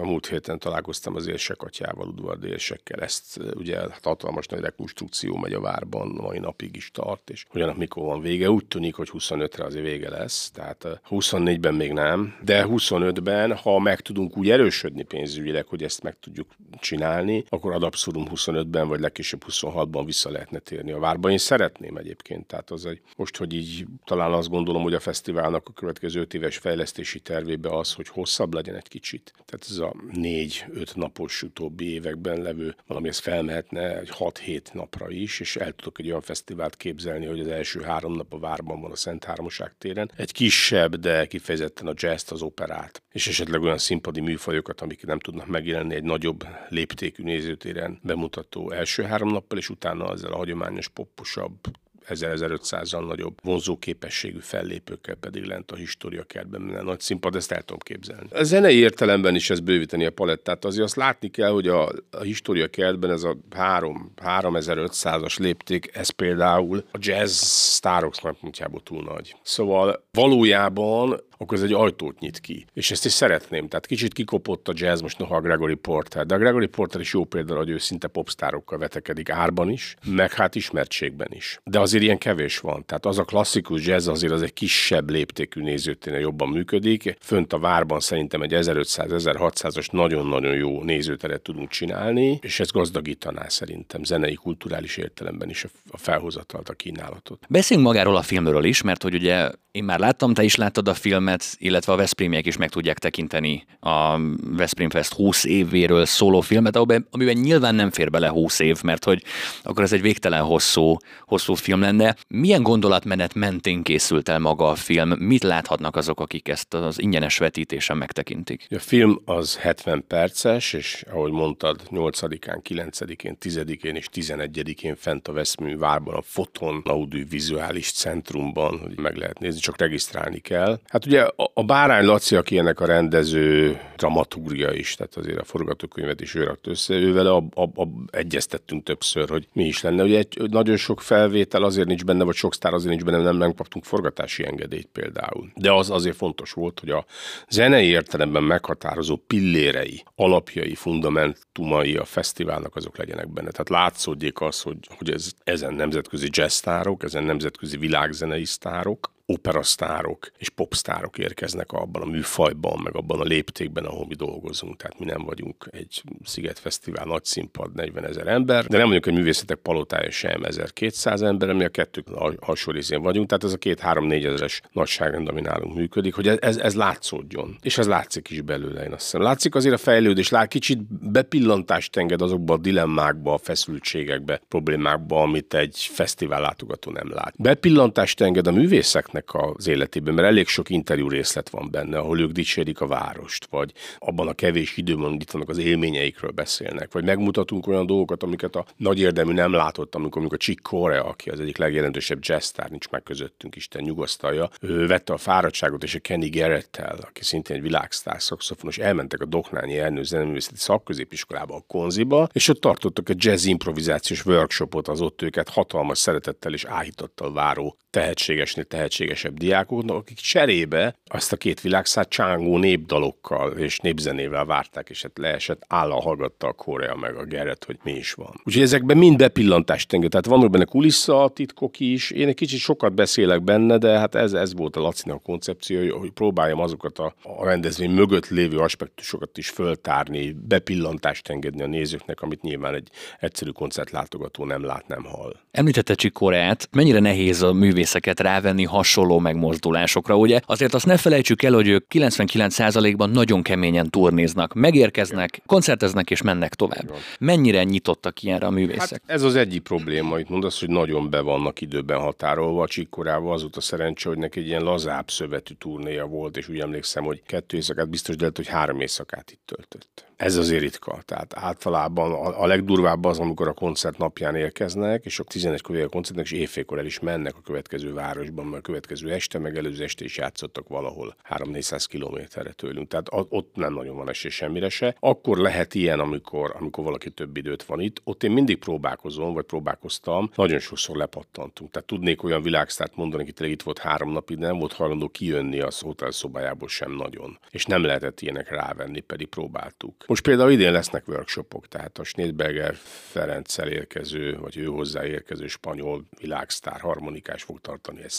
a 0.02 0.06
múlt 0.06 0.26
héten 0.26 0.58
találkoztam 0.58 1.14
az 1.16 1.26
érsek 1.26 1.62
atyával, 1.62 2.08
udvardi 2.08 2.48
érsekkel. 2.48 3.00
Ezt 3.00 3.40
ugye 3.54 3.78
hát 3.78 4.00
hatalmas 4.02 4.46
nagy 4.46 4.60
rekonstrukció 4.60 5.36
megy 5.36 5.52
a 5.52 5.60
várban, 5.60 6.08
mai 6.08 6.38
napig 6.38 6.76
is 6.76 6.90
tart, 6.90 7.30
és 7.30 7.44
ugyanak 7.54 7.76
mikor 7.76 8.04
van 8.04 8.20
vége. 8.20 8.50
Úgy 8.50 8.66
tűnik, 8.66 8.94
hogy 8.94 9.10
25-re 9.12 9.64
azért 9.64 9.84
vége 9.84 10.10
lesz, 10.10 10.50
tehát 10.50 11.00
24-ben 11.10 11.74
még 11.74 11.92
nem, 11.92 12.34
de 12.44 12.66
25-ben, 12.68 13.56
ha 13.56 13.78
meg 13.78 14.00
tudunk 14.00 14.36
úgy 14.36 14.50
erősödni 14.50 15.02
pénzügyileg, 15.02 15.66
hogy 15.66 15.82
ezt 15.82 16.02
meg 16.02 16.16
tudjuk 16.20 16.48
csinálni, 16.80 17.44
akkor 17.48 17.72
ad 17.72 17.82
abszolút 17.82 18.28
25-ben, 18.34 18.88
vagy 18.88 19.00
legkésőbb 19.00 19.44
26-ban 19.48 20.02
vissza 20.04 20.30
lehetne 20.30 20.58
térni 20.58 20.92
a 20.92 20.98
várba. 20.98 21.30
Én 21.30 21.38
szeretném 21.38 21.96
egyébként, 21.96 22.46
tehát 22.46 22.70
az 22.70 22.86
egy, 22.86 23.00
most, 23.16 23.36
hogy 23.36 23.54
így 23.54 23.86
talán 24.04 24.32
azt 24.32 24.48
gondolom, 24.48 24.75
hogy 24.83 24.95
a 24.95 25.00
fesztiválnak 25.00 25.68
a 25.68 25.73
következő 25.73 26.21
5 26.21 26.35
éves 26.35 26.56
fejlesztési 26.56 27.21
tervébe 27.21 27.76
az, 27.76 27.92
hogy 27.92 28.09
hosszabb 28.09 28.54
legyen 28.54 28.75
egy 28.75 28.88
kicsit. 28.88 29.33
Tehát 29.45 29.66
ez 29.71 29.78
a 29.78 29.95
4-5 30.12 30.95
napos 30.95 31.42
utóbbi 31.42 31.92
években 31.92 32.42
levő 32.42 32.75
valami, 32.87 33.09
ez 33.09 33.18
felmehetne 33.18 33.99
egy 33.99 34.11
6-7 34.18 34.73
napra 34.73 35.11
is, 35.11 35.40
és 35.40 35.56
el 35.56 35.73
tudok 35.73 35.99
egy 35.99 36.09
olyan 36.09 36.21
fesztivált 36.21 36.76
képzelni, 36.76 37.26
hogy 37.26 37.40
az 37.40 37.49
első 37.49 37.80
három 37.80 38.14
nap 38.14 38.33
a 38.33 38.38
várban 38.38 38.80
van 38.80 38.90
a 38.90 38.97
Szent 38.97 39.25
Háromság 39.25 39.75
téren. 39.78 40.11
Egy 40.16 40.33
kisebb, 40.33 40.97
de 40.97 41.26
kifejezetten 41.26 41.87
a 41.87 41.92
jazz 41.95 42.33
az 42.33 42.42
operát, 42.42 43.02
és 43.12 43.26
esetleg 43.26 43.62
olyan 43.62 43.78
színpadi 43.78 44.21
műfajokat, 44.21 44.80
amik 44.80 45.06
nem 45.06 45.18
tudnak 45.18 45.47
megjelenni 45.47 45.95
egy 45.95 46.02
nagyobb 46.02 46.47
léptékű 46.68 47.23
nézőtéren 47.23 47.99
bemutató 48.02 48.71
első 48.71 49.02
három 49.02 49.28
nappal, 49.28 49.59
és 49.59 49.68
utána 49.68 50.12
ezzel 50.12 50.33
a 50.33 50.37
hagyományos 50.37 50.88
popposabb 50.88 51.59
1000-1500-al 52.08 53.06
nagyobb 53.06 53.38
vonzóképességű 53.42 54.38
fellépőkkel 54.40 55.14
pedig 55.14 55.44
lent 55.44 55.70
a 55.70 55.76
história 55.76 56.22
kertben 56.22 56.60
minden 56.60 56.84
nagy 56.84 57.00
színpad, 57.00 57.36
ezt 57.36 57.52
el 57.52 57.62
tudom 57.62 57.78
képzelni. 57.78 58.26
A 58.30 58.42
zenei 58.42 58.76
értelemben 58.76 59.34
is 59.34 59.50
ez 59.50 59.60
bővíteni 59.60 60.04
a 60.04 60.10
palettát, 60.10 60.64
azért 60.64 60.84
azt 60.84 60.96
látni 60.96 61.28
kell, 61.28 61.50
hogy 61.50 61.68
a, 61.68 61.88
a 62.10 62.22
história 62.22 62.66
kertben 62.66 63.10
ez 63.10 63.22
a 63.22 63.36
3, 63.50 64.12
3500-as 64.22 65.38
lépték, 65.38 65.90
ez 65.92 66.10
például 66.10 66.84
a 66.92 66.98
jazz 67.00 67.32
sztárok 67.42 68.14
szempontjából 68.14 68.80
túl 68.82 69.02
nagy. 69.02 69.36
Szóval 69.42 70.04
valójában 70.12 71.20
akkor 71.38 71.56
ez 71.56 71.62
egy 71.62 71.72
ajtót 71.72 72.18
nyit 72.18 72.40
ki. 72.40 72.66
És 72.72 72.90
ezt 72.90 73.04
is 73.04 73.12
szeretném. 73.12 73.68
Tehát 73.68 73.86
kicsit 73.86 74.12
kikopott 74.12 74.68
a 74.68 74.72
jazz 74.74 75.00
most 75.00 75.18
noha 75.18 75.36
a 75.36 75.40
Gregory 75.40 75.74
Porter, 75.74 76.26
de 76.26 76.34
a 76.34 76.38
Gregory 76.38 76.66
Porter 76.66 77.00
is 77.00 77.12
jó 77.12 77.24
példa, 77.24 77.56
hogy 77.56 77.68
ő 77.68 77.78
szinte 77.78 78.08
popstárokkal 78.08 78.78
vetekedik 78.78 79.30
árban 79.30 79.70
is, 79.70 79.96
meg 80.04 80.32
hát 80.32 80.54
ismertségben 80.54 81.28
is. 81.30 81.60
De 81.64 81.80
azért 81.80 82.02
ilyen 82.02 82.18
kevés 82.18 82.58
van. 82.58 82.84
Tehát 82.86 83.06
az 83.06 83.18
a 83.18 83.24
klasszikus 83.24 83.86
jazz 83.86 84.08
azért 84.08 84.32
az 84.32 84.42
egy 84.42 84.52
kisebb 84.52 85.10
léptékű 85.10 85.60
nézőtéren 85.62 86.20
jobban 86.20 86.48
működik. 86.48 87.16
Fönt 87.20 87.52
a 87.52 87.58
várban 87.58 88.00
szerintem 88.00 88.42
egy 88.42 88.52
1500-1600-as 88.54 89.90
nagyon-nagyon 89.90 90.54
jó 90.54 90.82
nézőteret 90.82 91.40
tudunk 91.40 91.68
csinálni, 91.68 92.38
és 92.42 92.60
ez 92.60 92.70
gazdagítaná 92.70 93.48
szerintem 93.48 94.04
zenei, 94.04 94.34
kulturális 94.34 94.96
értelemben 94.96 95.48
is 95.48 95.66
a 95.90 95.96
felhozatalt, 95.96 96.68
a 96.68 96.72
kínálatot. 96.72 97.44
Beszéljünk 97.48 97.88
magáról 97.88 98.16
a 98.16 98.22
filmről 98.22 98.64
is, 98.64 98.82
mert 98.82 99.02
hogy 99.02 99.14
ugye 99.14 99.50
én 99.70 99.84
már 99.84 99.98
láttam, 99.98 100.34
te 100.34 100.42
is 100.42 100.54
láttad 100.54 100.88
a 100.88 100.94
filmet, 101.26 101.56
illetve 101.59 101.92
a 101.92 101.97
Veszprémiek 101.97 102.47
is 102.47 102.56
meg 102.56 102.68
tudják 102.68 102.99
tekinteni 102.99 103.64
a 103.80 104.18
Veszprém 104.56 104.90
Fest 104.90 105.12
20 105.12 105.45
évéről 105.45 106.04
szóló 106.04 106.40
filmet, 106.40 106.76
amiben 106.76 107.37
nyilván 107.37 107.75
nem 107.75 107.90
fér 107.90 108.11
bele 108.11 108.28
20 108.28 108.59
év, 108.59 108.83
mert 108.83 109.04
hogy 109.04 109.23
akkor 109.62 109.83
ez 109.83 109.92
egy 109.92 110.00
végtelen 110.00 110.42
hosszú, 110.42 110.97
hosszú 111.21 111.54
film 111.54 111.80
lenne. 111.80 112.16
Milyen 112.28 112.62
gondolatmenet 112.62 113.35
mentén 113.35 113.83
készült 113.83 114.28
el 114.28 114.38
maga 114.38 114.68
a 114.68 114.75
film? 114.75 115.11
Mit 115.18 115.42
láthatnak 115.42 115.97
azok, 115.97 116.21
akik 116.21 116.49
ezt 116.49 116.75
az 116.75 117.00
ingyenes 117.00 117.38
vetítésen 117.38 117.97
megtekintik? 117.97 118.66
A 118.71 118.78
film 118.78 119.21
az 119.25 119.56
70 119.56 120.04
perces, 120.09 120.73
és 120.73 121.04
ahogy 121.11 121.33
mondtad, 121.33 121.80
8-án, 121.90 122.61
9-én, 122.68 123.37
10-én 123.40 123.95
és 123.95 124.09
11-én 124.14 124.97
fent 124.97 125.28
a 125.28 125.33
Veszmű 125.33 125.76
várban, 125.76 126.14
a 126.14 126.23
Foton 126.23 126.83
Audiovizuális 126.85 127.92
Centrumban, 127.92 128.78
hogy 128.78 128.99
meg 128.99 129.16
lehet 129.16 129.38
nézni 129.38 129.61
csak 129.61 129.78
regisztrálni 129.78 130.38
kell. 130.38 130.80
Hát 130.88 131.06
ugye 131.06 131.15
a, 131.23 131.50
a 131.54 131.64
Bárány 131.64 132.04
Laci, 132.04 132.37
aki 132.37 132.58
ennek 132.58 132.80
a 132.80 132.87
rendező 132.87 133.80
dramatúrja 133.96 134.73
is, 134.73 134.94
tehát 134.94 135.16
azért 135.16 135.38
a 135.38 135.44
forgatókönyvet 135.44 136.20
is 136.20 136.35
ő 136.35 136.44
rakt 136.44 136.66
össze, 136.66 136.94
ővel 136.94 137.26
a, 137.26 137.44
a, 137.54 137.62
a, 137.62 137.88
egyeztettünk 138.11 138.85
többször, 138.85 139.28
hogy 139.28 139.49
mi 139.52 139.64
is 139.64 139.82
lenne. 139.82 140.02
Ugye 140.02 140.18
egy, 140.18 140.50
nagyon 140.50 140.76
sok 140.76 141.00
felvétel 141.00 141.62
azért 141.62 141.87
nincs 141.87 142.04
benne, 142.04 142.25
vagy 142.25 142.35
sok 142.35 142.54
sztár 142.54 142.75
azért 142.75 142.90
nincs 142.90 143.04
benne, 143.04 143.23
nem, 143.23 143.37
nem 143.37 143.54
kaptunk 143.54 143.85
forgatási 143.85 144.46
engedélyt 144.46 144.88
például. 144.92 145.50
De 145.54 145.73
az 145.73 145.90
azért 145.90 146.16
fontos 146.16 146.52
volt, 146.52 146.80
hogy 146.80 146.90
a 146.90 147.04
zenei 147.49 147.87
értelemben 147.87 148.42
meghatározó 148.42 149.16
pillérei, 149.16 150.04
alapjai, 150.14 150.75
fundamentumai 150.75 151.96
a 151.96 152.04
fesztiválnak 152.04 152.76
azok 152.76 152.96
legyenek 152.96 153.28
benne. 153.28 153.50
Tehát 153.50 153.68
látszódjék 153.68 154.40
az, 154.40 154.62
hogy, 154.62 154.78
hogy 154.96 155.11
ez, 155.11 155.30
ezen 155.44 155.75
nemzetközi 155.75 156.28
jazztárok, 156.30 157.02
ezen 157.02 157.25
nemzetközi 157.25 157.76
világzenei 157.76 158.44
sztárok, 158.44 159.14
operasztárok 159.26 160.30
és 160.38 160.49
popstárok 160.49 161.18
érkeznek 161.18 161.73
abban 161.73 162.02
a 162.02 162.06
műfajban, 162.06 162.80
meg 162.83 162.97
abban 162.97 163.21
a 163.21 163.25
léptékben, 163.25 163.85
ahol 163.85 164.06
mi 164.06 164.14
dolgozunk. 164.14 164.76
Tehát 164.76 164.99
mi 164.99 165.04
nem 165.04 165.23
vagyunk 165.25 165.68
egy 165.71 166.02
Szigetfesztivál 166.25 167.04
nagy 167.04 167.25
színpad, 167.25 167.75
40 167.75 168.04
ezer 168.04 168.26
ember, 168.26 168.66
de 168.66 168.76
nem 168.76 168.87
vagyunk 168.87 169.06
egy 169.06 169.14
művészetek 169.14 169.56
palotája 169.56 170.11
sem 170.11 170.45
1200 170.45 171.23
ember, 171.23 171.52
mi 171.52 171.64
a 171.64 171.68
kettő 171.68 172.04
alsó 172.37 172.73
részén 172.73 173.02
vagyunk, 173.02 173.28
tehát 173.28 173.45
ez 173.45 173.52
a 173.52 173.56
két-három-négy 173.56 174.25
ezeres 174.25 174.61
nagyságrend, 174.73 175.28
ami 175.28 175.40
nálunk 175.40 175.75
működik, 175.75 176.14
hogy 176.14 176.28
ez, 176.28 176.37
ez, 176.40 176.56
ez 176.56 176.75
látszódjon. 176.75 177.56
És 177.62 177.78
ez 177.78 177.87
látszik 177.87 178.30
is 178.30 178.40
belőle, 178.40 178.85
én 178.85 178.92
azt 178.92 179.02
hiszem. 179.02 179.21
Látszik 179.21 179.54
azért 179.54 179.75
a 179.75 179.78
fejlődés, 179.78 180.28
lát 180.28 180.49
kicsit 180.49 181.11
bepillantást 181.11 181.97
enged 181.97 182.23
azokba 182.23 182.54
a 182.54 182.59
dilemmákba, 182.59 183.33
a 183.35 183.38
feszültségekbe, 183.38 184.40
problémákba, 184.49 185.23
amit 185.23 185.54
egy 185.54 185.88
fesztivál 185.92 186.40
látogató 186.40 186.90
nem 186.90 187.11
lát. 187.11 187.35
Bepillantást 187.38 188.21
enged 188.21 188.47
a 188.47 188.52
művészeknek, 188.52 189.15
embereknek 189.16 189.56
az 189.56 189.66
életében, 189.66 190.14
mert 190.14 190.28
elég 190.28 190.46
sok 190.46 190.70
interjú 190.70 191.08
részlet 191.08 191.49
van 191.49 191.70
benne, 191.70 191.99
ahol 191.99 192.20
ők 192.20 192.30
dicsérik 192.30 192.80
a 192.80 192.87
várost, 192.87 193.46
vagy 193.50 193.73
abban 193.99 194.28
a 194.28 194.35
kevés 194.35 194.76
időben, 194.76 195.04
amit 195.04 195.35
az 195.46 195.58
élményeikről 195.58 196.30
beszélnek, 196.30 196.92
vagy 196.92 197.04
megmutatunk 197.04 197.66
olyan 197.66 197.87
dolgokat, 197.87 198.23
amiket 198.23 198.56
a 198.56 198.66
nagy 198.76 199.00
érdemű 199.00 199.32
nem 199.32 199.52
látott, 199.52 199.94
amikor, 199.94 200.20
amikor 200.20 200.38
Chick 200.38 200.62
Corea, 200.62 201.04
aki 201.04 201.30
az 201.30 201.40
egyik 201.40 201.56
legjelentősebb 201.56 202.18
jazztár, 202.20 202.70
nincs 202.70 202.88
meg 202.88 203.02
közöttünk, 203.02 203.56
Isten 203.56 203.82
nyugosztalja, 203.82 204.49
ő 204.61 204.87
vette 204.87 205.12
a 205.12 205.16
fáradtságot, 205.16 205.82
és 205.82 205.94
a 205.94 205.99
Kenny 205.99 206.30
Garrett-tel, 206.30 206.99
aki 207.00 207.25
szintén 207.25 207.56
egy 207.56 207.62
világsztár 207.62 208.23
szakszofonos, 208.23 208.78
elmentek 208.78 209.20
a 209.20 209.25
Doknányi 209.25 209.78
Ernő 209.78 210.02
Zeneművészeti 210.02 210.56
Szakközépiskolába, 210.56 211.54
a 211.54 211.64
Konziba, 211.66 212.28
és 212.32 212.49
ott 212.49 212.61
tartottak 212.61 213.08
egy 213.08 213.25
jazz 213.25 213.44
improvizációs 213.44 214.25
workshopot 214.26 214.88
az 214.88 215.00
ott 215.00 215.23
őket 215.23 215.49
hatalmas 215.49 215.99
szeretettel 215.99 216.52
és 216.52 216.64
áhítattal 216.64 217.32
váró 217.32 217.76
tehetségesnél 217.90 218.64
tehetségesebb 219.06 219.38
diákoknak, 219.38 219.96
akik 219.96 220.16
cserébe 220.16 220.94
azt 221.06 221.32
a 221.32 221.36
két 221.36 221.60
világszár 221.60 222.08
csángó 222.08 222.58
népdalokkal 222.58 223.52
és 223.52 223.78
népzenével 223.78 224.44
várták, 224.44 224.88
és 224.88 225.02
hát 225.02 225.18
leesett 225.18 225.62
állal 225.68 226.00
hallgatta 226.00 226.46
a 226.46 226.52
Korea 226.52 226.96
meg 226.96 227.16
a 227.16 227.25
Gerett, 227.25 227.64
hogy 227.64 227.78
mi 227.82 227.92
is 227.92 228.12
van. 228.12 228.40
Úgyhogy 228.44 228.62
ezekben 228.62 228.96
mind 228.96 229.16
bepillantást 229.16 229.92
enged. 229.92 230.10
Tehát 230.10 230.26
vannak 230.26 230.50
benne 230.50 230.64
kulissza 230.64 231.30
titkok 231.34 231.80
is. 231.80 232.10
Én 232.10 232.28
egy 232.28 232.34
kicsit 232.34 232.58
sokat 232.58 232.94
beszélek 232.94 233.42
benne, 233.42 233.78
de 233.78 233.98
hát 233.98 234.14
ez, 234.14 234.32
ez 234.32 234.54
volt 234.54 234.76
a 234.76 234.80
Lacinak 234.80 235.16
a 235.16 235.20
koncepció, 235.25 235.98
hogy 235.98 236.10
próbáljam 236.10 236.60
azokat 236.60 236.98
a, 236.98 237.14
a 237.22 237.44
rendezvény 237.44 237.90
mögött 237.90 238.28
lévő 238.28 238.58
aspektusokat 238.58 239.38
is 239.38 239.48
föltárni, 239.48 240.36
bepillantást 240.48 241.28
engedni 241.28 241.62
a 241.62 241.66
nézőknek, 241.66 242.20
amit 242.20 242.42
nyilván 242.42 242.75
egy 242.75 242.88
egyszerű 243.20 243.50
koncertlátogató 243.50 244.44
nem 244.44 244.64
lát, 244.64 244.88
nem 244.88 245.04
hall. 245.04 245.36
Említette 245.50 245.94
Csikorát, 245.94 246.68
mennyire 246.72 247.00
nehéz 247.00 247.42
a 247.42 247.52
művészeket 247.52 248.20
rávenni 248.20 248.64
hasonló 248.64 248.95
megmozdulásokra, 249.04 250.16
ugye? 250.16 250.40
Azért 250.46 250.74
azt 250.74 250.86
ne 250.86 250.96
felejtsük 250.96 251.42
el, 251.42 251.52
hogy 251.52 251.68
ők 251.68 251.86
99%-ban 251.94 253.10
nagyon 253.10 253.42
keményen 253.42 253.90
turnéznak, 253.90 254.54
megérkeznek, 254.54 255.42
koncerteznek 255.46 256.10
és 256.10 256.22
mennek 256.22 256.54
tovább. 256.54 256.92
Mennyire 257.18 257.64
nyitottak 257.64 258.22
ilyenre 258.22 258.46
a 258.46 258.50
művészek? 258.50 259.02
Hát 259.06 259.16
ez 259.16 259.22
az 259.22 259.36
egyik 259.36 259.62
probléma, 259.62 260.18
itt 260.18 260.28
mondasz, 260.28 260.60
hogy 260.60 260.68
nagyon 260.68 261.10
be 261.10 261.20
vannak 261.20 261.60
időben 261.60 261.98
határolva 261.98 262.62
a 262.62 262.68
Csikorával, 262.68 263.32
az 263.32 263.46
a 263.52 263.60
szerencse, 263.60 264.08
hogy 264.08 264.18
neki 264.18 264.40
egy 264.40 264.46
ilyen 264.46 264.62
lazább 264.62 265.10
szövetű 265.10 265.54
turnéja 265.54 266.06
volt, 266.06 266.36
és 266.36 266.48
úgy 266.48 266.58
emlékszem, 266.58 267.04
hogy 267.04 267.22
kettő 267.26 267.56
éjszakát 267.56 267.88
biztos, 267.88 268.16
de 268.16 268.30
hogy 268.34 268.48
három 268.48 268.80
éjszakát 268.80 269.30
itt 269.30 269.42
töltött. 269.44 270.06
Ez 270.16 270.36
azért 270.36 270.60
ritka. 270.60 270.98
Tehát 271.04 271.32
általában 271.36 272.12
a, 272.12 272.42
a 272.42 272.46
legdurvább 272.46 273.04
az, 273.04 273.18
amikor 273.18 273.48
a 273.48 273.52
koncert 273.52 273.98
napján 273.98 274.34
érkeznek, 274.34 275.04
és 275.04 275.18
a 275.18 275.22
11 275.24 275.60
kor 275.60 275.76
a 275.76 275.88
koncertnek, 275.88 276.24
és 276.24 276.32
éjfélkor 276.32 276.78
el 276.78 276.86
is 276.86 277.00
mennek 277.00 277.34
a 277.36 277.40
következő 277.44 277.92
városban, 277.92 278.44
mert 278.46 278.58
a 278.58 278.66
következő 278.66 278.85
este, 278.90 279.38
meg 279.38 279.56
előző 279.56 279.84
este 279.84 280.04
is 280.04 280.16
játszottak 280.16 280.68
valahol 280.68 281.16
3-400 281.28 281.84
kilométerre 281.88 282.52
tőlünk. 282.52 282.88
Tehát 282.88 283.06
ott 283.10 283.54
nem 283.54 283.74
nagyon 283.74 283.96
van 283.96 284.08
esély 284.08 284.30
semmire 284.30 284.68
se. 284.68 284.96
Akkor 285.00 285.38
lehet 285.38 285.74
ilyen, 285.74 286.00
amikor, 286.00 286.54
amikor 286.58 286.84
valaki 286.84 287.10
több 287.10 287.36
időt 287.36 287.62
van 287.62 287.80
itt. 287.80 288.00
Ott 288.04 288.22
én 288.22 288.30
mindig 288.30 288.58
próbálkozom, 288.58 289.32
vagy 289.32 289.44
próbálkoztam. 289.44 290.30
Nagyon 290.34 290.58
sokszor 290.58 290.96
lepattantunk. 290.96 291.70
Tehát 291.70 291.88
tudnék 291.88 292.22
olyan 292.22 292.42
világsztárt 292.42 292.96
mondani, 292.96 293.22
aki 293.22 293.32
tényleg 293.32 293.54
itt 293.54 293.62
volt 293.62 293.78
három 293.78 294.12
napig, 294.12 294.38
nem 294.38 294.58
volt 294.58 294.72
hajlandó 294.72 295.08
kijönni 295.08 295.60
a 295.60 295.68
hotel 295.80 296.10
szobájából 296.10 296.68
sem 296.68 296.92
nagyon. 296.92 297.38
És 297.50 297.64
nem 297.64 297.82
lehetett 297.82 298.20
ilyenek 298.20 298.50
rávenni, 298.50 299.00
pedig 299.00 299.26
próbáltuk. 299.26 299.94
Most 300.06 300.22
például 300.22 300.50
idén 300.50 300.72
lesznek 300.72 301.08
workshopok, 301.08 301.68
tehát 301.68 301.98
a 301.98 302.04
Schneidberger 302.04 302.74
Ferenccel 303.10 303.68
érkező, 303.68 304.38
vagy 304.40 304.56
ő 304.56 304.64
hozzá 304.64 305.06
érkező 305.06 305.46
spanyol 305.46 306.04
világsztár 306.20 306.80
harmonikás 306.80 307.42
fog 307.42 307.60
tartani 307.60 308.02
egy 308.02 308.10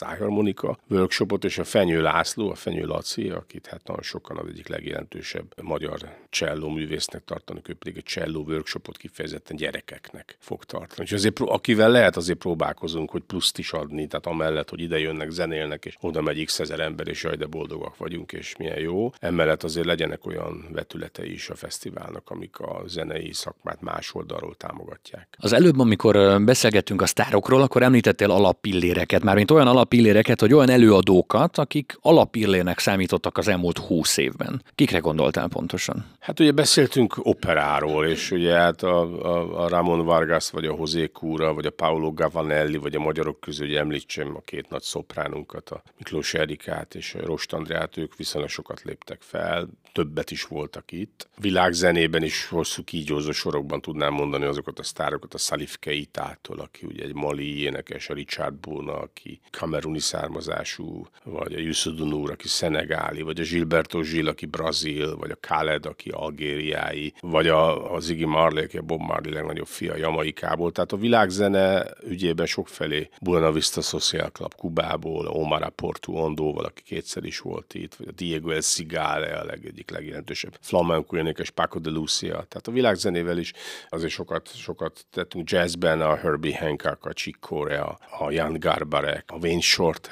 szájharmonika 0.58 0.78
workshopot, 0.88 1.44
és 1.44 1.58
a 1.58 1.64
Fenyő 1.64 2.02
László, 2.02 2.50
a 2.50 2.56
Fenyő 2.56 2.86
Laci, 2.86 3.30
akit 3.30 3.68
hát 3.68 3.88
nagyon 3.88 4.02
sokan 4.02 4.38
az 4.38 4.48
egyik 4.48 4.68
legjelentősebb 4.68 5.62
magyar 5.62 5.98
cselló 6.30 6.70
művésznek 6.70 7.24
tartanak, 7.24 7.70
ő 7.70 7.74
pedig 7.74 7.98
egy 7.98 8.04
cselló 8.04 8.44
workshopot 8.48 8.98
kifejezetten 8.98 9.56
gyerekeknek 9.56 10.38
fog 10.40 10.64
tartani. 10.64 11.04
És 11.04 11.12
azért, 11.12 11.40
akivel 11.40 11.92
lehet, 11.92 12.16
azért 12.16 12.38
próbálkozunk, 12.38 13.10
hogy 13.10 13.22
pluszt 13.22 13.58
is 13.58 13.72
adni, 13.72 14.08
tehát 14.08 14.26
amellett, 14.26 14.70
hogy 14.70 14.80
ide 14.80 15.00
jönnek, 15.00 15.30
zenélnek, 15.30 15.86
és 15.86 15.96
oda 16.00 16.22
megy 16.22 16.46
x 16.46 16.60
ezer 16.60 16.80
ember, 16.80 17.08
és 17.08 17.24
jaj, 17.24 17.36
de 17.36 17.46
boldogak 17.46 17.98
vagyunk, 17.98 18.32
és 18.32 18.56
milyen 18.58 18.80
jó. 18.80 19.10
Emellett 19.20 19.64
azért 19.64 19.86
legyenek 19.86 20.26
olyan 20.26 20.66
vetületei 20.72 21.34
is 21.34 21.50
a 21.50 21.56
fesztiválnak, 21.56 22.30
amik 22.30 22.60
a 22.60 22.84
zenei 22.88 23.34
szakmát 23.34 23.82
más 23.82 24.14
oldalról 24.14 24.56
támogatják. 24.56 25.28
Az 25.40 25.54
előbb, 25.54 25.80
amikor 25.80 26.44
beszélgettünk 26.44 27.02
a 27.02 27.06
sztárokról, 27.06 27.62
akkor 27.62 27.82
említettél 27.82 28.32
alappilléreket, 28.32 29.24
mármint 29.24 29.52
olyan 29.52 29.68
alappilléreket, 29.68 30.37
hogy 30.40 30.54
olyan 30.54 30.70
előadókat, 30.70 31.58
akik 31.58 31.98
alappillérnek 32.02 32.80
számítottak 32.80 33.38
az 33.38 33.48
elmúlt 33.48 33.78
húsz 33.78 34.18
évben. 34.18 34.64
Kikre 34.76 35.00
gondoltál 35.00 35.48
pontosan? 35.48 36.06
Hát 36.20 36.40
ugye 36.40 36.52
beszéltünk 36.52 37.16
operáról, 37.18 38.06
és 38.06 38.32
ugye 38.32 38.54
hát 38.54 38.84
a, 38.84 39.02
a, 39.02 39.64
a 39.64 39.68
Ramon 39.68 40.06
Vargas, 40.06 40.50
vagy 40.50 40.66
a 40.66 40.76
José 40.78 41.06
Cura, 41.06 41.54
vagy 41.54 41.66
a 41.66 41.72
Paolo 41.72 42.14
Gavanelli, 42.14 42.78
vagy 42.78 42.96
a 42.96 43.00
magyarok 43.00 43.40
közül, 43.40 43.68
hogy 43.68 43.76
említsem 43.76 44.36
a 44.36 44.42
két 44.46 44.70
nagy 44.70 44.82
szopránunkat, 44.82 45.70
a 45.70 45.84
Miklós 45.98 46.34
Erikát 46.34 46.96
és 46.96 47.14
a 47.14 47.26
Rost 47.26 47.54
Andrát, 47.54 47.98
ők 47.98 48.16
viszonylag 48.16 48.50
sokat 48.50 48.82
léptek 48.82 49.22
fel, 49.22 49.70
többet 49.92 50.32
is 50.32 50.44
voltak 50.44 50.92
itt. 50.92 51.30
Világzenében 51.38 52.24
is 52.24 52.46
hosszú 52.46 52.84
kígyózó 52.84 53.32
sorokban 53.32 53.82
tudnám 53.82 54.14
mondani 54.14 54.46
azokat 54.46 54.80
a 54.80 54.84
sztárokat, 54.84 55.34
a 55.34 55.38
Salif 55.38 55.78
Keitától, 55.80 56.60
aki 56.60 56.86
ugye 56.86 57.04
egy 57.04 57.14
mali 57.14 57.62
énekes, 57.62 58.10
a 58.10 58.14
Richard 58.14 58.56
Bona, 58.56 58.94
aki 58.94 59.40
kameruni 59.52 60.00
származású, 60.28 61.08
vagy 61.24 61.54
a 61.54 61.60
Yusudun 61.60 62.14
úr, 62.14 62.32
aki 62.32 62.48
szenegáli, 62.48 63.22
vagy 63.22 63.40
a 63.40 63.44
Gilberto 63.44 64.00
Gil, 64.00 64.28
aki 64.28 64.46
brazil, 64.46 65.16
vagy 65.16 65.32
a 65.32 65.36
Khaled, 65.36 65.86
aki 65.86 66.10
algériái, 66.10 67.14
vagy 67.22 67.48
a, 67.48 67.94
a 67.94 68.00
Ziggy 68.00 68.26
Marley, 68.26 68.64
aki 68.64 68.78
a 68.78 68.82
Bob 68.82 69.02
Marley 69.02 69.34
legnagyobb 69.34 69.68
fia 69.68 69.96
Jamaikából. 69.96 70.72
Tehát 70.72 70.92
a 70.92 70.98
világzene 70.98 71.86
ügyében 72.04 72.46
sokfelé 72.46 73.10
Buena 73.22 73.52
Vista 73.52 73.82
Social 73.82 74.30
Club 74.32 74.56
Kubából, 74.56 75.28
Omar 75.28 75.70
Portu 75.70 76.14
Ondóval, 76.14 76.66
aki 76.66 76.82
kétszer 76.82 77.24
is 77.24 77.40
volt 77.40 77.74
itt, 77.74 77.96
vagy 77.96 78.08
a 78.08 78.12
Diego 78.12 78.50
El 78.50 78.62
Cigale, 78.62 79.38
a 79.38 79.44
leg, 79.44 79.66
egyik 79.66 79.92
legjelentősebb 79.92 80.58
flamenco 80.62 81.18
énekes 81.18 81.50
Paco 81.50 81.80
de 81.80 81.90
Lucia. 81.90 82.32
Tehát 82.32 82.68
a 82.68 82.72
világzenével 82.72 83.38
is 83.38 83.54
azért 83.90 84.12
sokat, 84.12 84.56
sokat 84.56 85.06
tettünk 85.12 85.50
jazzben, 85.50 86.02
a 86.02 86.16
Herbie 86.16 86.58
Hancock, 86.58 87.06
a 87.06 87.14
Chick 87.14 87.40
Corea, 87.40 88.00
a 88.20 88.32
Jan 88.32 88.60
Garbarek, 88.60 89.24
a 89.28 89.36
Wayne 89.36 89.62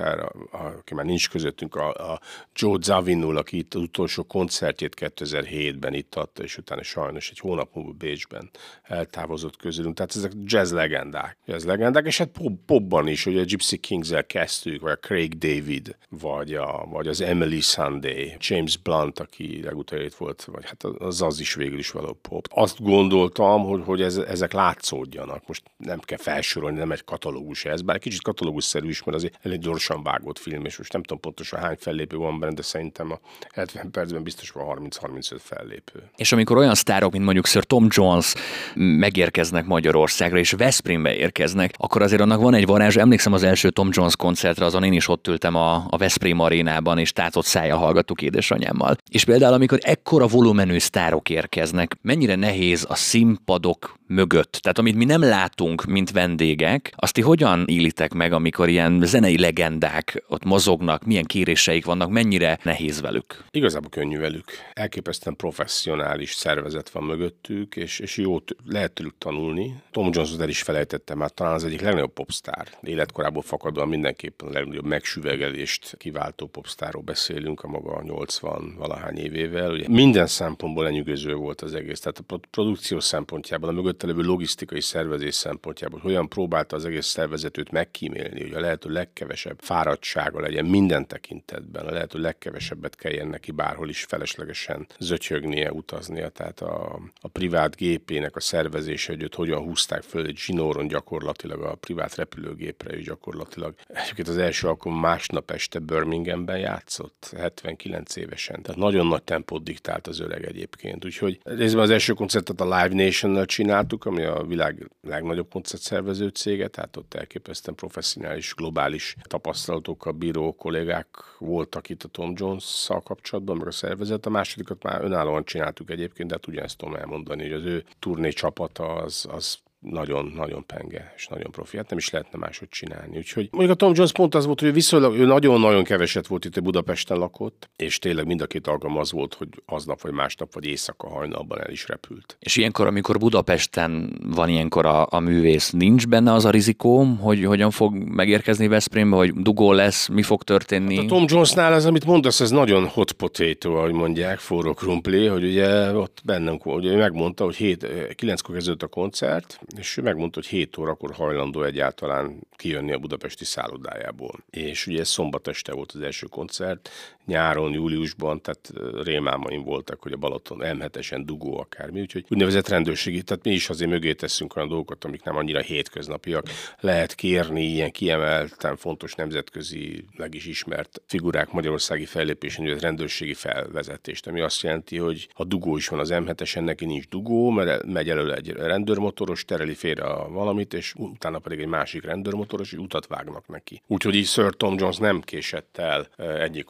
Shorter, 0.05 0.19
a, 0.19 0.57
a, 0.57 0.75
aki 0.77 0.93
már 0.93 1.05
nincs 1.05 1.29
közöttünk, 1.29 1.75
a, 1.75 2.11
a 2.11 2.19
Joe 2.55 2.77
Zawinul, 2.81 3.37
aki 3.37 3.57
itt 3.57 3.73
az 3.73 3.81
utolsó 3.81 4.23
koncertjét 4.23 4.95
2007-ben 4.99 5.93
itt 5.93 6.15
adta, 6.15 6.43
és 6.43 6.57
utána 6.57 6.83
sajnos 6.83 7.29
egy 7.29 7.39
hónap 7.39 7.69
múlva 7.73 7.91
Bécsben 7.91 8.49
eltávozott 8.83 9.57
közülünk. 9.57 9.95
Tehát 9.95 10.15
ezek 10.15 10.31
jazz 10.43 10.71
legendák. 10.71 11.37
Jazz 11.45 11.65
legendák, 11.65 12.05
és 12.05 12.17
hát 12.17 12.27
pop, 12.27 12.59
popban 12.65 13.07
is, 13.07 13.23
hogy 13.23 13.37
a 13.37 13.43
Gypsy 13.43 13.77
Kings-el 13.77 14.25
kezdtük, 14.25 14.81
vagy 14.81 14.91
a 14.91 14.95
Craig 15.07 15.37
David, 15.37 15.97
vagy, 16.09 16.53
a, 16.53 16.85
vagy 16.89 17.07
az 17.07 17.21
Emily 17.21 17.59
Sunday, 17.59 18.35
James 18.39 18.77
Blunt, 18.77 19.19
aki 19.19 19.61
legutóbb 19.63 19.83
volt, 20.17 20.43
vagy 20.43 20.65
hát 20.65 20.83
az 20.83 21.21
az 21.21 21.39
is 21.39 21.53
végül 21.53 21.77
is 21.77 21.91
való 21.91 22.13
pop. 22.13 22.47
Azt 22.49 22.81
gondoltam, 22.81 23.63
hogy, 23.63 23.81
hogy 23.85 24.01
ez, 24.01 24.17
ezek 24.17 24.53
látszódjanak. 24.53 25.47
Most 25.47 25.63
nem 25.77 25.99
kell 25.99 26.17
felsorolni, 26.17 26.77
nem 26.77 26.91
egy 26.91 27.03
katalógus 27.03 27.65
ez, 27.65 27.81
bár 27.81 27.99
kicsit 27.99 28.21
katalógusszerű 28.21 28.87
is, 28.87 29.03
mert 29.03 29.17
azért 29.17 29.37
elég 29.41 29.59
gyorsan 29.59 29.94
vágott 30.03 30.39
film, 30.39 30.65
és 30.65 30.77
most 30.77 30.93
nem 30.93 31.03
tudom 31.03 31.19
pontosan 31.21 31.60
hány 31.60 31.75
fellépő 31.79 32.17
van 32.17 32.39
benne, 32.39 32.53
de 32.53 32.62
szerintem 32.62 33.12
a 33.12 33.19
70 33.53 33.91
percben 33.91 34.23
biztos 34.23 34.49
van 34.49 34.89
30-35 34.89 35.38
fellépő. 35.39 36.03
És 36.15 36.31
amikor 36.31 36.58
olyan 36.58 36.75
sztárok, 36.75 37.12
mint 37.12 37.23
mondjuk 37.23 37.45
Sir 37.45 37.63
Tom 37.63 37.88
Jones 37.89 38.34
megérkeznek 38.75 39.65
Magyarországra, 39.65 40.38
és 40.38 40.51
Veszprémbe 40.51 41.15
érkeznek, 41.15 41.73
akkor 41.77 42.01
azért 42.01 42.21
annak 42.21 42.41
van 42.41 42.53
egy 42.53 42.65
varázs. 42.65 42.97
Emlékszem 42.97 43.34
az 43.34 43.43
első 43.43 43.69
Tom 43.69 43.89
Jones 43.91 44.15
koncertre, 44.15 44.65
azon 44.65 44.84
én 44.84 44.93
is 44.93 45.08
ott 45.08 45.27
ültem 45.27 45.55
a, 45.55 45.86
a 45.89 45.97
Veszprém 45.97 46.39
arénában, 46.39 46.97
és 46.97 47.12
tátott 47.12 47.45
szája 47.45 47.77
hallgattuk 47.77 48.21
édesanyámmal. 48.21 48.95
És 49.10 49.25
például, 49.25 49.53
amikor 49.53 49.79
ekkora 49.81 50.27
volumenű 50.27 50.79
sztárok 50.79 51.29
érkeznek, 51.29 51.97
mennyire 52.01 52.36
nehéz 52.36 52.86
a 52.89 52.95
színpadok 52.95 53.99
mögött. 54.07 54.51
Tehát 54.51 54.77
amit 54.77 54.95
mi 54.95 55.05
nem 55.05 55.21
látunk, 55.21 55.85
mint 55.85 56.11
vendégek, 56.11 56.93
azt 56.95 57.13
ti 57.13 57.21
hogyan 57.21 57.65
ílitek 57.67 58.13
meg, 58.13 58.33
amikor 58.33 58.69
ilyen 58.69 59.01
zenei 59.03 59.37
legendák 59.37 60.23
ott 60.27 60.43
mozognak, 60.43 61.05
milyen 61.05 61.23
kéréseik 61.23 61.85
vannak, 61.85 62.09
mennyire 62.09 62.59
nehéz 62.63 63.01
velük? 63.01 63.43
Igazából 63.51 63.89
könnyű 63.89 64.19
velük. 64.19 64.51
Elképesztően 64.73 65.35
professzionális 65.35 66.33
szervezet 66.33 66.89
van 66.89 67.03
mögöttük, 67.03 67.75
és, 67.75 67.99
és 67.99 68.17
jó 68.17 68.37
lehet 68.65 68.91
tőlük 68.91 69.17
tanulni. 69.17 69.75
Tom 69.91 70.09
Jones 70.11 70.31
el 70.39 70.49
is 70.49 70.61
felejtettem, 70.61 71.19
hát 71.19 71.33
talán 71.33 71.53
az 71.53 71.63
egyik 71.63 71.81
legnagyobb 71.81 72.13
popstar. 72.13 72.67
Életkorából 72.81 73.41
fakadóan 73.41 73.87
mindenképpen 73.87 74.47
a 74.47 74.51
legnagyobb 74.51 74.85
megsüvegelést 74.85 75.95
kiváltó 75.97 76.47
popstáról 76.47 77.01
beszélünk 77.01 77.61
a 77.61 77.67
maga 77.67 78.01
80 78.03 78.75
valahány 78.77 79.17
évével. 79.17 79.71
Ugye 79.71 79.85
minden 79.89 80.27
szempontból 80.27 80.83
lenyűgöző 80.83 81.33
volt 81.33 81.61
az 81.61 81.73
egész. 81.73 81.99
Tehát 81.99 82.23
a 82.27 82.39
produkció 82.51 82.99
szempontjából, 82.99 83.69
a 83.69 83.71
mögött 83.71 83.94
előtte 83.95 84.19
levő 84.19 84.29
logisztikai 84.29 84.81
szervezés 84.81 85.36
szempontjából, 85.36 85.99
hogy 85.99 86.12
hogyan 86.12 86.29
próbálta 86.29 86.75
az 86.75 86.86
egész 86.86 87.05
szervezetőt 87.05 87.71
megkímélni, 87.71 88.41
hogy 88.41 88.53
a 88.53 88.60
lehető 88.60 88.89
legkevesebb 88.89 89.60
fáradtsága 89.62 90.39
legyen 90.39 90.65
minden 90.65 91.08
tekintetben, 91.08 91.86
a 91.86 91.91
lehető 91.91 92.19
legkevesebbet 92.19 92.95
kelljen 92.95 93.27
neki 93.27 93.51
bárhol 93.51 93.89
is 93.89 94.03
feleslegesen 94.03 94.88
zötyögnie, 94.99 95.71
utaznia. 95.71 96.29
Tehát 96.29 96.62
a, 96.62 96.99
a 97.21 97.27
privát 97.27 97.75
gépének 97.75 98.36
a 98.36 98.39
szervezése, 98.39 99.12
hogy 99.12 99.23
őt 99.23 99.36
hogyan 99.36 99.63
húzták 99.63 100.01
föl 100.01 100.25
egy 100.25 100.38
zsinóron 100.38 100.88
gyakorlatilag 100.88 101.62
a 101.62 101.75
privát 101.75 102.15
repülőgépre, 102.15 102.95
és 102.95 103.03
gyakorlatilag 103.03 103.75
egyébként 103.88 104.27
az 104.27 104.38
első 104.38 104.67
alkalom 104.67 104.99
másnap 104.99 105.51
este 105.51 105.79
Birminghamben 105.79 106.58
játszott, 106.58 107.34
79 107.38 108.15
évesen. 108.15 108.62
Tehát 108.62 108.79
nagyon 108.79 109.08
nagy 109.08 109.23
tempót 109.23 109.63
diktált 109.63 110.08
az 110.08 110.19
öreg 110.19 110.45
egyébként. 110.45 111.05
Úgyhogy 111.05 111.39
részben 111.43 111.84
az 111.84 111.89
első 111.89 112.13
koncertet 112.13 112.62
a 112.62 112.63
Live 112.63 113.03
Nation-nel 113.03 113.45
csináltuk, 113.87 114.05
ami 114.05 114.23
a 114.23 114.45
világ 114.47 114.91
legnagyobb 115.01 115.51
koncertszervező 115.51 116.27
cége, 116.27 116.67
tehát 116.67 116.97
ott 116.97 117.13
elképesztően 117.13 117.75
professzionális, 117.75 118.53
globális 118.53 119.15
tapasztalatokkal 119.23 120.13
bíró 120.13 120.53
kollégák 120.53 121.07
voltak 121.39 121.89
itt 121.89 122.03
a 122.03 122.07
Tom 122.07 122.33
Jones-szal 122.35 123.01
kapcsolatban, 123.01 123.57
meg 123.57 123.67
a 123.67 123.71
szervezet. 123.71 124.25
A 124.25 124.29
másodikat 124.29 124.83
már 124.83 125.03
önállóan 125.03 125.45
csináltuk 125.45 125.89
egyébként, 125.89 126.29
de 126.29 126.35
hát 126.35 126.47
ugyanezt 126.47 126.77
tudom 126.77 126.95
elmondani, 126.95 127.41
hogy 127.41 127.51
az 127.51 127.63
ő 127.63 127.83
turné 127.99 128.29
csapata 128.29 128.95
az, 128.95 129.27
az 129.29 129.57
nagyon-nagyon 129.89 130.65
penge, 130.65 131.13
és 131.15 131.27
nagyon 131.27 131.51
profi. 131.51 131.77
Hát 131.77 131.89
nem 131.89 131.97
is 131.97 132.09
lehetne 132.09 132.39
máshogy 132.39 132.69
csinálni. 132.69 133.17
Úgyhogy 133.17 133.47
mondjuk 133.51 133.73
a 133.73 133.75
Tom 133.75 133.91
Jones 133.95 134.11
pont 134.11 134.35
az 134.35 134.45
volt, 134.45 134.59
hogy 134.59 134.73
viszonylag 134.73 135.15
ő 135.17 135.25
nagyon-nagyon 135.25 135.83
keveset 135.83 136.27
volt 136.27 136.45
itt, 136.45 136.61
Budapesten 136.61 137.17
lakott, 137.17 137.69
és 137.75 137.99
tényleg 137.99 138.25
mind 138.25 138.41
a 138.41 138.47
két 138.47 138.67
alkalom 138.67 138.97
az 138.97 139.11
volt, 139.11 139.33
hogy 139.33 139.47
aznap, 139.65 140.01
vagy 140.01 140.11
másnap, 140.11 140.53
vagy 140.53 140.65
éjszaka 140.65 141.09
hajnalban 141.09 141.61
el 141.61 141.71
is 141.71 141.87
repült. 141.87 142.37
És 142.39 142.55
ilyenkor, 142.55 142.87
amikor 142.87 143.17
Budapesten 143.17 144.19
van 144.35 144.49
ilyenkor 144.49 144.85
a, 144.85 145.07
a 145.09 145.19
művész, 145.19 145.71
nincs 145.71 146.07
benne 146.07 146.33
az 146.33 146.45
a 146.45 146.49
rizikó, 146.49 147.03
hogy 147.03 147.45
hogyan 147.45 147.71
fog 147.71 147.95
megérkezni 147.95 148.67
Veszprémbe, 148.67 149.15
hogy 149.15 149.33
dugó 149.33 149.71
lesz, 149.71 150.07
mi 150.07 150.21
fog 150.21 150.43
történni? 150.43 150.95
Hát 150.95 151.05
a 151.05 151.07
Tom 151.07 151.25
Jonesnál 151.27 151.73
ez, 151.73 151.85
amit 151.85 152.05
mondasz, 152.05 152.39
ez 152.39 152.49
nagyon 152.49 152.87
hot 152.87 153.11
potato, 153.11 153.75
ahogy 153.75 153.91
mondják, 153.91 154.39
forró 154.39 154.73
krumpli, 154.73 155.25
hogy 155.25 155.43
ugye 155.43 155.93
ott 155.93 156.21
bennünk 156.23 156.65
ugye 156.65 156.97
megmondta, 156.97 157.43
hogy 157.43 157.55
7, 157.55 157.87
9-kor 158.21 158.55
kezdődött 158.55 158.83
a 158.83 158.87
koncert, 158.87 159.59
és 159.77 159.97
ő 159.97 160.01
megmondta, 160.01 160.39
hogy 160.39 160.49
7 160.49 160.77
órakor 160.77 161.13
hajlandó 161.13 161.63
egyáltalán 161.63 162.47
kijönni 162.55 162.91
a 162.91 162.99
budapesti 162.99 163.45
szállodájából. 163.45 164.43
És 164.49 164.88
ugye 164.88 165.03
szombat 165.03 165.47
este 165.47 165.73
volt 165.73 165.91
az 165.91 166.01
első 166.01 166.25
koncert, 166.25 166.89
nyáron, 167.25 167.73
júliusban, 167.73 168.41
tehát 168.41 168.71
rémálmaim 169.03 169.63
voltak, 169.63 170.01
hogy 170.01 170.11
a 170.11 170.17
Balaton 170.17 170.57
M7-esen 170.61 171.21
dugó 171.25 171.59
akármi, 171.59 171.99
úgyhogy 172.01 172.25
úgynevezett 172.29 172.67
rendőrségi, 172.67 173.21
tehát 173.21 173.43
mi 173.43 173.51
is 173.51 173.69
azért 173.69 173.89
mögé 173.89 174.13
teszünk 174.13 174.55
olyan 174.55 174.67
dolgokat, 174.67 175.03
amik 175.03 175.23
nem 175.23 175.35
annyira 175.35 175.59
hétköznapiak. 175.59 176.47
Lehet 176.79 177.15
kérni 177.15 177.63
ilyen 177.63 177.91
kiemelten 177.91 178.75
fontos 178.75 179.13
nemzetközi, 179.13 180.05
meg 180.17 180.33
is 180.33 180.45
ismert 180.45 181.01
figurák 181.07 181.51
magyarországi 181.51 182.05
fellépésen, 182.05 182.65
hogy 182.65 182.79
rendőrségi 182.79 183.33
felvezetést, 183.33 184.27
ami 184.27 184.41
azt 184.41 184.61
jelenti, 184.61 184.97
hogy 184.97 185.27
a 185.33 185.43
dugó 185.43 185.77
is 185.77 185.88
van 185.88 185.99
az 185.99 186.09
M7-esen, 186.13 186.63
neki 186.63 186.85
nincs 186.85 187.07
dugó, 187.07 187.49
mert 187.49 187.85
megy 187.85 188.09
elő 188.09 188.33
egy 188.33 188.49
rendőrmotoros, 188.51 189.45
tereli 189.45 189.73
félre 189.73 190.03
a 190.03 190.29
valamit, 190.29 190.73
és 190.73 190.93
utána 190.97 191.39
pedig 191.39 191.59
egy 191.59 191.67
másik 191.67 192.03
rendőrmotoros, 192.03 192.71
és 192.71 192.77
utat 192.77 193.07
vágnak 193.07 193.47
neki. 193.47 193.81
Úgyhogy 193.88 194.15
így 194.15 194.27
Sir 194.27 194.53
Tom 194.53 194.75
Jones 194.77 194.97
nem 194.97 195.21
késett 195.21 195.77
el 195.77 196.07
egyik 196.17 196.65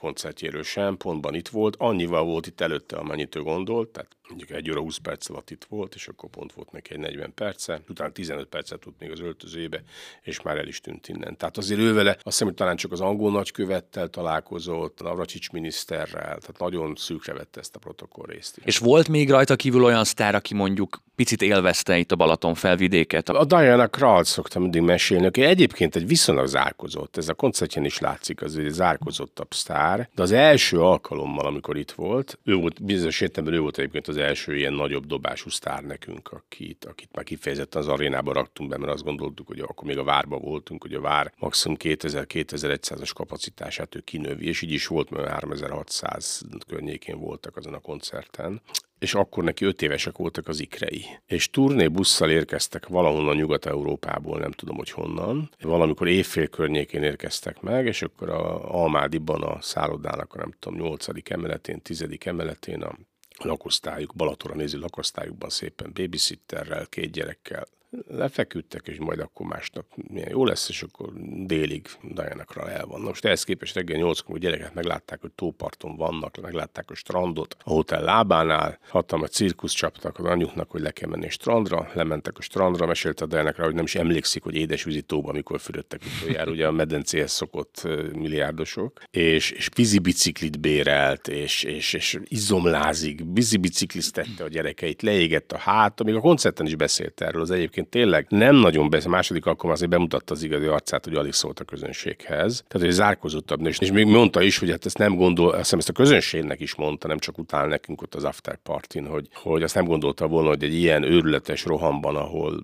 koncertjéről 0.45 0.63
sem, 0.63 0.97
pontban 0.97 1.33
itt 1.35 1.47
volt, 1.47 1.75
annyival 1.75 2.23
volt 2.23 2.47
itt 2.47 2.61
előtte, 2.61 2.97
amennyit 2.97 3.35
ő 3.35 3.41
gondolt, 3.41 3.89
tehát 3.89 4.15
mondjuk 4.27 4.49
egy 4.49 4.69
óra 4.69 4.79
20 4.79 4.97
perc 4.97 5.29
alatt 5.29 5.49
itt 5.49 5.65
volt, 5.69 5.95
és 5.95 6.07
akkor 6.07 6.29
pont 6.29 6.53
volt 6.53 6.71
neki 6.71 6.93
egy 6.93 6.99
40 6.99 7.33
perce, 7.33 7.81
utána 7.89 8.11
15 8.11 8.47
percet 8.47 8.79
tudott 8.79 8.99
még 8.99 9.11
az 9.11 9.19
öltözőbe, 9.19 9.83
és 10.21 10.41
már 10.41 10.57
el 10.57 10.67
is 10.67 10.81
tűnt 10.81 11.07
innen. 11.07 11.37
Tehát 11.37 11.57
azért 11.57 11.79
ő 11.79 11.93
vele, 11.93 12.11
azt 12.11 12.23
hiszem, 12.23 12.47
hogy 12.47 12.55
talán 12.55 12.75
csak 12.75 12.91
az 12.91 13.01
angol 13.01 13.31
nagykövettel 13.31 14.07
találkozott, 14.07 15.01
Navracsics 15.01 15.51
miniszterrel, 15.51 16.37
tehát 16.37 16.59
nagyon 16.59 16.95
szűkre 16.95 17.33
vette 17.33 17.59
ezt 17.59 17.75
a 17.75 17.79
protokoll 17.79 18.25
részt. 18.25 18.59
És 18.63 18.77
volt 18.77 19.07
még 19.07 19.29
rajta 19.29 19.55
kívül 19.55 19.83
olyan 19.83 20.03
sztár, 20.03 20.35
aki 20.35 20.53
mondjuk 20.53 21.03
picit 21.15 21.41
élvezte 21.41 21.97
itt 21.97 22.11
a 22.11 22.15
Balaton 22.15 22.53
felvidéket? 22.53 23.29
A 23.29 23.45
Diana 23.45 23.87
Krall 23.87 24.23
szoktam 24.23 24.61
mindig 24.61 24.81
mesélni, 24.81 25.25
aki 25.25 25.41
egyébként 25.41 25.95
egy 25.95 26.07
viszonylag 26.07 26.47
zárkozott, 26.47 27.17
ez 27.17 27.29
a 27.29 27.33
koncertjen 27.33 27.85
is 27.85 27.99
látszik, 27.99 28.41
az 28.41 28.57
egy 28.57 28.69
zárkozottabb 28.69 29.53
sztár, 29.53 30.09
de 30.15 30.21
az 30.21 30.31
első 30.31 30.81
alkalommal, 30.81 31.45
amikor 31.45 31.77
itt 31.77 31.91
volt, 31.91 32.39
ő 32.43 32.55
volt, 32.55 32.83
bizonyos 32.83 33.21
értelemben 33.21 33.59
ő 33.59 33.61
volt 33.61 33.77
egyébként 33.77 34.07
az 34.07 34.14
első 34.17 34.55
ilyen 34.55 34.73
nagyobb 34.73 35.05
dobású 35.05 35.49
sztár 35.49 35.83
nekünk, 35.83 36.31
akit, 36.31 36.85
akit 36.85 37.09
már 37.13 37.23
kifejezetten 37.23 37.81
az 37.81 37.87
arénába 37.87 38.33
raktunk 38.33 38.69
be, 38.69 38.77
mert 38.77 38.91
azt 38.91 39.03
gondoltuk, 39.03 39.47
hogy 39.47 39.59
akkor 39.59 39.87
még 39.87 39.97
a 39.97 40.03
várba 40.03 40.37
voltunk, 40.37 40.81
hogy 40.81 40.93
a 40.93 41.01
vár 41.01 41.33
maximum 41.37 41.77
2000-2100-as 41.79 43.11
kapacitását 43.13 43.95
ő 43.95 43.99
kinövi, 43.99 44.47
és 44.47 44.61
így 44.61 44.71
is 44.71 44.87
volt, 44.87 45.09
mert 45.09 45.27
3600 45.27 46.41
környékén 46.67 47.19
voltak 47.19 47.57
azon 47.57 47.73
a 47.73 47.79
koncerten 47.79 48.61
és 48.99 49.13
akkor 49.13 49.43
neki 49.43 49.65
öt 49.65 49.81
évesek 49.81 50.17
voltak 50.17 50.47
az 50.47 50.59
ikrei. 50.59 51.05
És 51.25 51.49
turné 51.49 51.87
busszal 51.87 52.29
érkeztek 52.29 52.87
valahonnan 52.87 53.35
Nyugat-Európából, 53.35 54.39
nem 54.39 54.51
tudom, 54.51 54.75
hogy 54.75 54.89
honnan. 54.89 55.49
Valamikor 55.61 56.07
évfél 56.07 56.47
környékén 56.47 57.03
érkeztek 57.03 57.61
meg, 57.61 57.85
és 57.85 58.01
akkor 58.01 58.29
a 58.29 58.73
Almádiban 58.73 59.43
a 59.43 59.61
szállodának 59.61 60.35
nem 60.35 60.53
tudom, 60.59 60.79
nyolcadik 60.79 61.29
emeletén, 61.29 61.81
tizedik 61.81 62.25
emeletén 62.25 62.81
a 62.81 62.97
lakosztályuk, 63.37 64.15
Balatonra 64.15 64.57
néző 64.57 64.79
lakosztályukban 64.79 65.49
szépen 65.49 65.93
babysitterrel, 65.93 66.85
két 66.85 67.11
gyerekkel 67.11 67.65
lefeküdtek, 68.07 68.87
és 68.87 68.97
majd 68.97 69.19
akkor 69.19 69.45
másnap 69.45 69.85
milyen 70.07 70.29
jó 70.29 70.45
lesz, 70.45 70.69
és 70.69 70.81
akkor 70.81 71.13
délig 71.45 71.87
Dajanakra 72.13 72.69
el 72.69 72.85
van. 72.85 73.01
Most 73.01 73.25
ehhez 73.25 73.43
képest 73.43 73.75
reggel 73.75 73.97
8 73.97 74.19
a 74.27 74.37
gyerekek 74.37 74.73
meglátták, 74.73 75.21
hogy 75.21 75.31
tóparton 75.31 75.95
vannak, 75.95 76.41
meglátták 76.41 76.89
a 76.89 76.95
strandot, 76.95 77.57
a 77.63 77.69
hotel 77.69 78.03
lábánál, 78.03 78.79
hatalmas 78.87 79.29
cirkusz 79.29 79.73
csaptak 79.73 80.19
az 80.19 80.25
anyuknak, 80.25 80.71
hogy 80.71 80.81
le 80.81 80.91
kell 80.91 81.09
menni 81.09 81.25
a 81.25 81.29
strandra, 81.29 81.89
lementek 81.93 82.37
a 82.37 82.41
strandra, 82.41 82.85
mesélte 82.85 83.23
a 83.23 83.27
Dajanakra, 83.27 83.63
hogy 83.65 83.73
nem 83.73 83.83
is 83.83 83.95
emlékszik, 83.95 84.43
hogy 84.43 84.55
édesvízi 84.55 85.01
tóba, 85.01 85.29
amikor 85.29 85.59
fürödtek 85.59 86.01
utoljára, 86.17 86.51
ugye 86.51 86.67
a 86.67 86.71
medencéhez 86.71 87.31
szokott 87.31 87.87
milliárdosok, 88.13 89.03
és, 89.11 89.51
és 89.51 89.69
biciklit 89.99 90.59
bérelt, 90.59 91.27
és, 91.27 91.63
és, 91.63 91.93
és 91.93 92.19
izomlázik, 92.23 93.25
bicikliztette 93.25 94.43
a 94.43 94.47
gyerekeit, 94.47 95.01
leégett 95.01 95.51
a 95.51 95.57
hát, 95.57 96.03
még 96.03 96.15
a 96.15 96.19
koncerten 96.19 96.65
is 96.65 96.75
beszélt 96.75 97.21
erről 97.21 97.41
az 97.41 97.51
egyébként 97.51 97.84
egyébként 97.85 97.89
tényleg 97.89 98.25
nem 98.29 98.55
nagyon 98.55 98.89
beszél, 98.89 99.09
második 99.09 99.45
alkalom 99.45 99.71
azért 99.71 99.89
bemutatta 99.89 100.33
az 100.33 100.43
igazi 100.43 100.65
arcát, 100.65 101.05
hogy 101.05 101.15
alig 101.15 101.33
szólt 101.33 101.59
a 101.59 101.63
közönséghez. 101.63 102.63
Tehát, 102.67 102.87
hogy 102.87 102.95
zárkozottabb, 102.95 103.65
és, 103.65 103.79
és 103.79 103.91
még 103.91 104.05
mondta 104.05 104.41
is, 104.41 104.57
hogy 104.57 104.69
hát 104.69 104.85
ezt 104.85 104.97
nem 104.97 105.15
gondol, 105.15 105.49
azt 105.49 105.57
hiszem 105.57 105.79
ezt 105.79 105.89
a 105.89 105.93
közönségnek 105.93 106.59
is 106.59 106.75
mondta, 106.75 107.07
nem 107.07 107.19
csak 107.19 107.37
utána 107.37 107.67
nekünk 107.67 108.01
ott 108.01 108.15
az 108.15 108.23
after 108.23 108.55
partin, 108.55 109.05
hogy, 109.05 109.27
hogy 109.33 109.63
azt 109.63 109.75
nem 109.75 109.85
gondolta 109.85 110.27
volna, 110.27 110.49
hogy 110.49 110.63
egy 110.63 110.73
ilyen 110.73 111.03
őrületes 111.03 111.65
rohamban, 111.65 112.15
ahol 112.15 112.63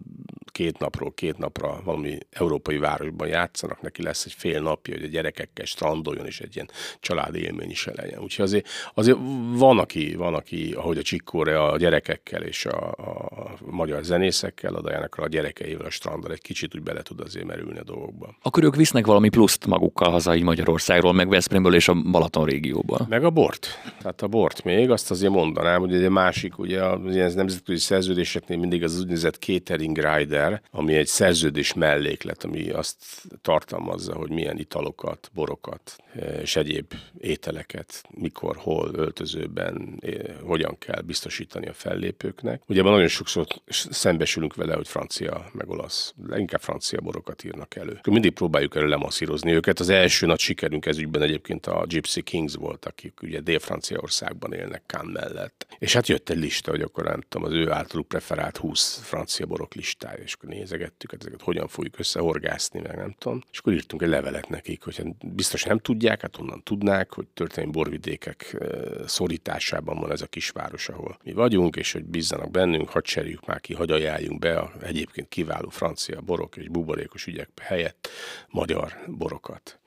két 0.52 0.80
napról 0.80 1.14
két 1.14 1.38
napra 1.38 1.82
valami 1.84 2.18
európai 2.32 2.78
városban 2.78 3.28
játszanak, 3.28 3.82
neki 3.82 4.04
lesz 4.04 4.26
egy 4.26 4.34
fél 4.34 4.62
napja, 4.62 4.94
hogy 4.94 5.04
a 5.04 5.08
gyerekekkel 5.08 5.66
strandoljon, 5.66 6.26
és 6.26 6.40
egy 6.40 6.56
ilyen 6.56 6.70
családi 7.00 7.40
élmény 7.40 7.70
is 7.70 7.86
legyen. 7.86 8.20
Úgyhogy 8.20 8.46
azért, 8.46 8.68
azért 8.94 9.18
van, 9.52 9.80
aki, 9.80 10.16
van, 10.16 10.34
aki, 10.34 10.74
ahogy 10.74 10.98
a 10.98 11.02
Csikkóre 11.02 11.64
a 11.64 11.78
gyerekekkel 11.78 12.42
és 12.42 12.66
a, 12.66 12.92
a 12.92 13.58
magyar 13.66 14.04
zenészekkel, 14.04 14.76
a 14.76 14.82
Diana 14.82 15.08
a 15.12 15.28
gyerekeivel 15.28 15.86
a 15.86 15.90
strandon 15.90 16.32
egy 16.32 16.42
kicsit 16.42 16.76
úgy 16.76 16.82
bele 16.82 17.02
tud 17.02 17.20
azért 17.20 17.46
merülni 17.46 17.80
a 17.80 17.84
dolgokba. 17.84 18.36
Akkor 18.42 18.64
ők 18.64 18.76
visznek 18.76 19.06
valami 19.06 19.30
pluszt 19.30 19.66
magukkal 19.66 20.12
haza 20.12 20.36
így 20.36 20.44
Magyarországról, 20.44 21.14
meg 21.14 21.30
Veszprémből 21.30 21.76
és 21.76 21.88
a 21.88 21.94
Balaton 21.94 22.46
régióból. 22.46 23.06
Meg 23.10 23.24
a 23.24 23.30
bort. 23.30 23.68
Tehát 24.02 24.22
a 24.22 24.28
bort 24.28 24.64
még, 24.64 24.90
azt 24.90 25.12
azért 25.12 25.32
mondanám, 25.32 25.80
hogy 25.80 25.94
egy 25.94 26.10
másik, 26.10 26.60
ugye 26.60 26.84
az 26.84 27.16
ilyen 27.16 27.32
nemzetközi 27.36 27.80
szerződéseknél 27.80 28.58
mindig 28.58 28.84
az 28.84 29.00
úgynevezett 29.00 29.36
catering 29.36 29.98
rider, 29.98 30.41
ami 30.72 30.96
egy 30.96 31.08
szerződés 31.08 31.74
melléklet, 31.74 32.44
ami 32.44 32.70
azt 32.70 32.96
tartalmazza, 33.42 34.16
hogy 34.16 34.30
milyen 34.30 34.58
italokat, 34.58 35.30
borokat 35.34 35.96
és 36.42 36.56
egyéb 36.56 36.94
ételeket, 37.20 38.04
mikor, 38.10 38.56
hol, 38.58 38.92
öltözőben, 38.94 39.98
eh, 40.00 40.14
hogyan 40.44 40.78
kell 40.78 41.02
biztosítani 41.02 41.68
a 41.68 41.74
fellépőknek. 41.74 42.62
Ugye 42.68 42.82
nagyon 42.82 43.08
sokszor 43.08 43.46
szembesülünk 43.90 44.56
vele, 44.56 44.76
hogy 44.76 44.88
francia, 44.88 45.50
meg 45.54 45.70
olasz, 45.70 46.14
inkább 46.36 46.62
francia 46.62 47.02
borokat 47.02 47.44
írnak 47.44 47.76
elő. 47.76 48.00
Mindig 48.10 48.32
próbáljuk 48.32 48.76
elő 48.76 48.88
lemasszírozni 48.88 49.52
őket. 49.52 49.80
Az 49.80 49.90
első 49.90 50.26
nagy 50.26 50.40
sikerünk 50.40 50.86
ez 50.86 50.98
ügyben 50.98 51.22
egyébként 51.22 51.66
a 51.66 51.86
Gypsy 51.88 52.22
Kings 52.22 52.56
volt, 52.56 52.86
akik 52.86 53.20
ugye 53.22 53.40
Dél-Franciaországban 53.40 54.54
élnek 54.54 54.84
Cannes 54.86 55.22
mellett. 55.22 55.66
És 55.80 55.94
hát 55.94 56.08
jött 56.08 56.30
egy 56.30 56.38
lista, 56.38 56.72
hogy 56.72 56.82
akkor 56.82 57.04
nem 57.04 57.22
tudom, 57.30 57.48
az 57.48 57.54
ő 57.54 57.72
általuk 57.72 58.08
preferált 58.08 58.58
20 58.58 59.02
francia 59.04 59.46
borok 59.46 59.74
listája. 59.74 60.24
És 60.32 60.38
akkor 60.38 60.50
nézegettük, 60.50 61.12
hát 61.12 61.22
ezeket 61.22 61.42
hogyan 61.42 61.68
fogjuk 61.68 62.00
összehorgászni, 62.00 62.80
meg 62.80 62.96
nem 62.96 63.16
tudom. 63.18 63.42
És 63.52 63.58
akkor 63.58 63.74
írtunk 63.74 64.02
egy 64.02 64.08
levelet 64.08 64.50
nekik, 64.50 64.84
hogy 64.84 64.98
hát 64.98 65.34
biztos 65.36 65.64
nem 65.64 65.78
tudják, 65.78 66.22
hát 66.22 66.38
onnan 66.38 66.64
tudnák, 66.64 67.14
hogy 67.14 67.28
történelmi 67.28 67.72
borvidékek 67.72 68.58
szorításában 69.06 70.00
van 70.00 70.12
ez 70.12 70.22
a 70.22 70.26
kisváros, 70.26 70.90
ahol 70.90 71.18
mi 71.24 71.34
vagyunk, 71.34 71.76
és 71.76 71.92
hogy 71.92 72.04
bízzanak 72.04 72.52
bennünk, 72.52 72.90
hadd 72.90 73.04
cseréljük 73.04 73.46
már 73.46 73.62
ki, 73.62 73.74
hadd 73.74 73.92
ajánljunk 73.92 74.40
be 74.40 74.58
a 74.58 74.72
egyébként 74.82 75.28
kiváló 75.28 75.70
francia 75.70 76.22
borok 76.22 76.58
és 76.58 76.68
buborékos 76.68 77.26
ügyek 77.26 77.50
helyett 77.62 78.10
magyar 78.50 78.98
borokat 79.08 79.81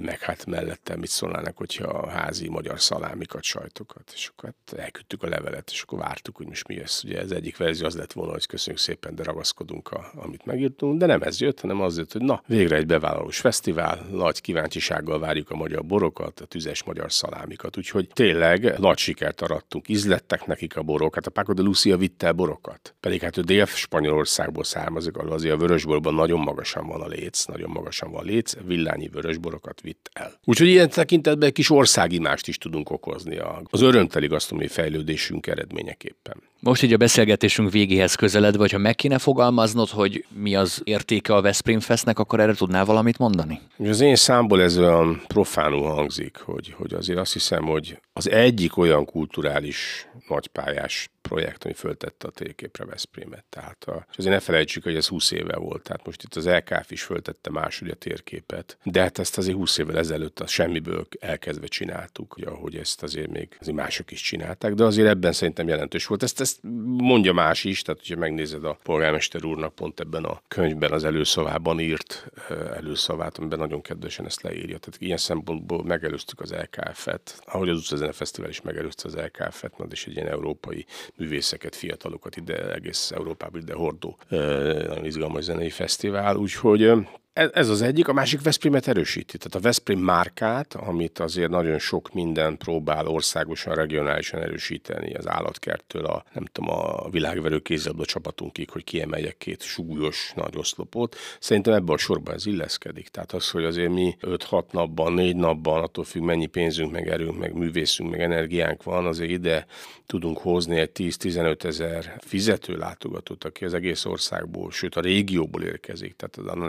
meg 0.00 0.20
hát 0.20 0.46
mellette 0.46 0.96
mit 0.96 1.08
szólnának, 1.08 1.56
hogyha 1.56 1.84
a 1.84 2.08
házi 2.08 2.48
magyar 2.48 2.80
szalámikat, 2.80 3.42
sajtokat, 3.42 4.12
és 4.14 4.30
akkor 4.32 4.54
hát 4.54 4.78
elküldtük 4.78 5.22
a 5.22 5.28
levelet, 5.28 5.70
és 5.70 5.82
akkor 5.82 5.98
vártuk, 5.98 6.36
hogy 6.36 6.46
most 6.46 6.68
mi 6.68 6.78
lesz. 6.78 7.04
Ugye 7.04 7.18
ez 7.18 7.30
egyik 7.30 7.56
verzió 7.56 7.86
az 7.86 7.96
lett 7.96 8.12
volna, 8.12 8.32
hogy 8.32 8.46
köszönjük 8.46 8.82
szépen, 8.82 9.14
de 9.14 9.22
ragaszkodunk, 9.22 9.90
a, 9.90 10.10
amit 10.14 10.44
megírtunk, 10.44 10.98
de 10.98 11.06
nem 11.06 11.22
ez 11.22 11.40
jött, 11.40 11.60
hanem 11.60 11.80
az 11.80 11.96
jött, 11.98 12.12
hogy 12.12 12.22
na, 12.22 12.42
végre 12.46 12.76
egy 12.76 12.86
bevállalós 12.86 13.38
fesztivál, 13.40 14.06
nagy 14.10 14.40
kíváncsisággal 14.40 15.18
várjuk 15.18 15.50
a 15.50 15.56
magyar 15.56 15.84
borokat, 15.84 16.40
a 16.40 16.44
tüzes 16.44 16.82
magyar 16.82 17.12
szalámikat, 17.12 17.76
úgyhogy 17.76 18.08
tényleg 18.12 18.78
nagy 18.78 18.98
sikert 18.98 19.40
arattunk, 19.40 19.88
izlettek 19.88 20.46
nekik 20.46 20.76
a 20.76 20.82
borok, 20.82 21.14
hát 21.14 21.26
a 21.26 21.30
Paco 21.30 21.52
de 21.52 21.62
Lucia 21.62 21.96
vitte 21.96 22.26
el 22.26 22.32
borokat, 22.32 22.94
pedig 23.00 23.20
hát 23.20 23.36
ő 23.36 23.40
Dél-Spanyolországból 23.40 24.64
származik, 24.64 25.16
azért 25.16 25.54
a 25.54 25.58
vörösborban 25.58 26.14
nagyon 26.14 26.40
magasan 26.40 26.86
van 26.86 27.00
a 27.00 27.06
léc, 27.06 27.44
nagyon 27.44 27.70
magasan 27.70 28.10
van 28.10 28.20
a 28.20 28.24
léc, 28.24 28.54
villányi 28.64 29.08
vörösbor 29.08 29.51
borokat 29.52 29.80
vitt 29.80 30.10
el. 30.12 30.32
Úgyhogy 30.44 30.68
ilyen 30.68 30.90
tekintetben 30.90 31.48
egy 31.48 31.54
kis 31.54 31.70
országimást 31.70 32.48
is 32.48 32.58
tudunk 32.58 32.90
okozni 32.90 33.38
az 33.70 33.80
örömteli 33.80 34.26
gasztronómiai 34.26 34.72
fejlődésünk 34.72 35.46
eredményeképpen. 35.46 36.36
Most 36.64 36.82
így 36.82 36.92
a 36.92 36.96
beszélgetésünk 36.96 37.70
végéhez 37.70 38.14
közeled, 38.14 38.56
vagy 38.56 38.72
ha 38.72 38.78
meg 38.78 38.94
kéne 38.94 39.18
fogalmaznod, 39.18 39.88
hogy 39.88 40.24
mi 40.28 40.54
az 40.54 40.80
értéke 40.84 41.34
a 41.34 41.40
Veszprém 41.40 41.80
Festnek, 41.80 42.18
akkor 42.18 42.40
erre 42.40 42.54
tudnál 42.54 42.84
valamit 42.84 43.18
mondani? 43.18 43.60
Az 43.78 44.00
én 44.00 44.16
számból 44.16 44.62
ez 44.62 44.78
olyan 44.78 45.22
profánul 45.26 45.88
hangzik, 45.88 46.36
hogy, 46.36 46.74
hogy 46.76 46.94
azért 46.94 47.18
azt 47.18 47.32
hiszem, 47.32 47.64
hogy 47.64 47.98
az 48.12 48.30
egyik 48.30 48.76
olyan 48.76 49.04
kulturális 49.04 50.06
nagypályás 50.28 51.10
projekt, 51.22 51.64
ami 51.64 51.72
föltette 51.72 52.26
a 52.26 52.30
térképre 52.30 52.84
Veszprémet. 52.84 53.44
Tehát 53.50 53.84
a, 53.84 54.06
és 54.10 54.16
azért 54.16 54.34
ne 54.34 54.40
felejtsük, 54.40 54.82
hogy 54.82 54.96
ez 54.96 55.06
20 55.06 55.30
éve 55.30 55.56
volt. 55.56 55.82
Tehát 55.82 56.06
most 56.06 56.22
itt 56.22 56.34
az 56.34 56.46
LKF 56.46 56.90
is 56.90 57.02
föltette 57.02 57.50
máshogy 57.50 57.88
a 57.88 57.94
térképet. 57.94 58.78
De 58.82 59.00
hát 59.00 59.18
ezt 59.18 59.38
azért 59.38 59.56
20 59.56 59.78
évvel 59.78 59.98
ezelőtt 59.98 60.40
a 60.40 60.46
semmiből 60.46 61.06
elkezdve 61.20 61.66
csináltuk, 61.66 62.32
hogy 62.32 62.42
ahogy 62.42 62.76
ezt 62.76 63.02
azért 63.02 63.30
még 63.30 63.56
azért 63.60 63.76
mások 63.76 64.10
is 64.10 64.20
csinálták, 64.20 64.74
de 64.74 64.84
azért 64.84 65.08
ebben 65.08 65.32
szerintem 65.32 65.68
jelentős 65.68 66.06
volt. 66.06 66.22
Ezt, 66.22 66.40
ezt 66.40 66.51
mondja 66.96 67.32
más 67.32 67.64
is, 67.64 67.82
tehát 67.82 68.00
hogyha 68.00 68.16
megnézed 68.16 68.64
a 68.64 68.78
polgármester 68.82 69.44
úrnak 69.44 69.74
pont 69.74 70.00
ebben 70.00 70.24
a 70.24 70.42
könyvben 70.48 70.92
az 70.92 71.04
előszavában 71.04 71.80
írt 71.80 72.30
előszavát, 72.74 73.38
amiben 73.38 73.58
nagyon 73.58 73.80
kedvesen 73.80 74.26
ezt 74.26 74.42
leírja. 74.42 74.78
Tehát 74.78 75.00
ilyen 75.00 75.16
szempontból 75.16 75.84
megelőztük 75.84 76.40
az 76.40 76.52
LKF-et, 76.52 77.42
ahogy 77.44 77.68
az 77.68 77.78
Utcazene 77.78 78.12
Fesztivál 78.12 78.50
is 78.50 78.60
megelőzte 78.60 79.08
az 79.08 79.16
LKF-et, 79.16 79.78
mert 79.78 79.92
is 79.92 80.06
egy 80.06 80.16
ilyen 80.16 80.28
európai 80.28 80.86
művészeket, 81.16 81.76
fiatalokat 81.76 82.36
ide 82.36 82.72
egész 82.72 83.10
Európába 83.10 83.58
ide 83.58 83.74
hordó 83.74 84.18
nagyon 84.28 85.04
izgalmas 85.04 85.44
zenei 85.44 85.70
fesztivál, 85.70 86.36
úgyhogy 86.36 86.92
ez 87.32 87.68
az 87.68 87.82
egyik, 87.82 88.08
a 88.08 88.12
másik 88.12 88.42
Veszprémet 88.42 88.88
erősíti. 88.88 89.38
Tehát 89.38 89.54
a 89.54 89.60
Veszprém 89.60 89.98
márkát, 89.98 90.74
amit 90.74 91.18
azért 91.18 91.50
nagyon 91.50 91.78
sok 91.78 92.12
minden 92.12 92.56
próbál 92.56 93.06
országosan, 93.06 93.74
regionálisan 93.74 94.40
erősíteni, 94.40 95.14
az 95.14 95.28
állatkerttől 95.28 96.04
a, 96.04 96.24
nem 96.32 96.44
tudom, 96.44 96.70
a 96.70 97.08
világverő 97.10 97.58
kézzelből 97.58 98.04
csapatunkig, 98.04 98.70
hogy 98.70 98.84
kiemeljek 98.84 99.36
két 99.36 99.62
súlyos 99.62 100.32
nagy 100.36 100.56
oszlopot. 100.56 101.16
Szerintem 101.40 101.74
ebben 101.74 101.94
a 101.94 101.98
sorban 101.98 102.34
ez 102.34 102.46
illeszkedik. 102.46 103.08
Tehát 103.08 103.32
az, 103.32 103.50
hogy 103.50 103.64
azért 103.64 103.92
mi 103.92 104.16
5-6 104.20 104.62
napban, 104.70 105.12
4 105.12 105.36
napban, 105.36 105.82
attól 105.82 106.04
függ 106.04 106.22
mennyi 106.22 106.46
pénzünk, 106.46 106.92
meg 106.92 107.08
erőnk, 107.08 107.38
meg 107.38 107.54
művészünk, 107.54 108.10
meg 108.10 108.20
energiánk 108.20 108.82
van, 108.82 109.06
azért 109.06 109.30
ide 109.30 109.66
tudunk 110.06 110.38
hozni 110.38 110.78
egy 110.78 110.90
10-15 110.94 111.64
ezer 111.64 112.16
fizető 112.20 112.76
látogatót, 112.76 113.44
aki 113.44 113.64
az 113.64 113.74
egész 113.74 114.04
országból, 114.04 114.70
sőt 114.70 114.96
a 114.96 115.00
régióból 115.00 115.62
érkezik. 115.62 116.16
Tehát 116.16 116.36
az 116.36 116.46
Anna 116.46 116.68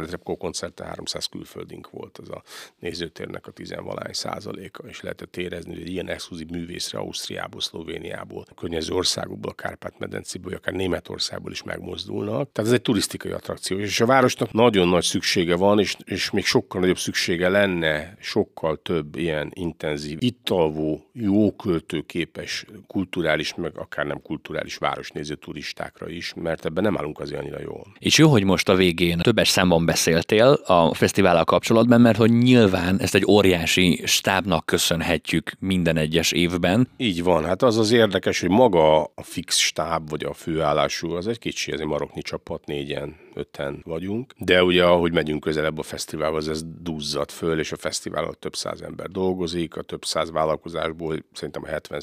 koncerte 0.54 0.86
300 0.86 1.26
külföldünk 1.26 1.90
volt 1.90 2.18
az 2.18 2.30
a 2.30 2.44
nézőtérnek 2.80 3.48
a 3.48 3.52
tizenvalány 3.52 4.14
százaléka, 4.14 4.88
és 4.88 5.02
lehetett 5.02 5.38
érezni, 5.38 5.76
hogy 5.76 5.90
ilyen 5.90 6.10
exkluzív 6.10 6.48
művészre 6.48 6.98
Ausztriából, 7.00 7.62
Szlovéniából, 7.62 8.46
a 8.50 8.54
környező 8.54 8.94
országokból, 8.94 9.52
a 9.52 9.56
Kárpát-medencéből, 9.56 10.54
akár 10.54 10.74
Németországból 10.74 11.52
is 11.52 11.64
megmozdulnak. 11.64 12.52
Tehát 12.52 12.70
ez 12.70 12.76
egy 12.76 12.82
turisztikai 12.82 13.32
attrakció, 13.32 13.78
és 13.80 14.00
a 14.00 14.06
városnak 14.06 14.52
nagyon 14.52 14.88
nagy 14.88 15.04
szüksége 15.04 15.56
van, 15.56 15.80
és, 15.80 15.96
és 16.04 16.32
még 16.32 16.46
sokkal 16.46 16.82
nagyobb 16.82 16.98
szüksége 16.98 17.50
lenne, 17.50 18.18
sokkal 18.20 18.82
több 18.82 19.16
ilyen 19.16 19.52
intenzív, 19.54 20.18
ittalvó, 20.22 21.10
jó 21.14 21.56
költőképes, 21.56 22.66
kulturális, 22.88 23.56
meg 23.56 23.78
akár 23.78 24.06
nem 24.06 24.22
kulturális 24.22 24.78
városnéző 24.78 25.36
turistákra 25.36 26.10
is, 26.10 26.34
mert 26.34 26.66
ebben 26.66 26.84
nem 26.84 26.98
állunk 26.98 27.20
azért 27.20 27.42
annyira 27.42 27.60
jól. 27.60 27.94
És 28.00 28.18
jó, 28.18 28.30
hogy 28.30 28.44
most 28.44 28.70
a 28.70 28.76
végén 28.76 29.18
többes 29.18 29.50
számban 29.50 29.86
beszéltél, 29.86 30.43
beszél 30.44 30.76
a 30.76 30.94
fesztivállal 30.94 31.44
kapcsolatban, 31.44 32.02
mert 32.02 32.18
hogy 32.18 32.32
nyilván 32.32 33.00
ezt 33.00 33.16
egy 33.16 33.26
óriási 33.28 34.02
stábnak 34.06 34.66
köszönhetjük 34.66 35.52
minden 35.60 35.98
egyes 35.98 36.32
évben. 36.32 36.88
Így 36.98 37.24
van, 37.24 37.46
hát 37.46 37.62
az 37.62 37.78
az 37.78 37.92
érdekes, 37.92 38.40
hogy 38.40 38.50
maga 38.50 39.04
a 39.04 39.24
fix 39.24 39.58
stáb, 39.58 40.10
vagy 40.10 40.24
a 40.24 40.34
főállású, 40.34 41.12
az 41.12 41.28
egy 41.28 41.40
kicsi, 41.40 41.72
ez 41.72 41.80
egy 41.80 41.86
maroknyi 41.86 42.22
csapat, 42.22 42.66
négyen 42.66 43.16
öten 43.36 43.82
vagyunk, 43.86 44.34
de 44.38 44.64
ugye 44.64 44.84
ahogy 44.84 45.12
megyünk 45.12 45.42
közelebb 45.42 45.78
a 45.78 45.84
fesztiválhoz, 45.84 46.50
ez 46.50 46.64
duzzad 46.82 47.32
föl, 47.32 47.60
és 47.60 47.72
a 47.72 47.78
fesztiválon 47.78 48.36
több 48.40 48.56
száz 48.56 48.82
ember 48.82 49.10
dolgozik, 49.10 49.76
a 49.78 49.82
több 49.82 50.06
száz 50.06 50.32
vállalkozásból 50.32 51.18
szerintem 51.34 51.64
a 51.64 51.68
70 51.68 52.02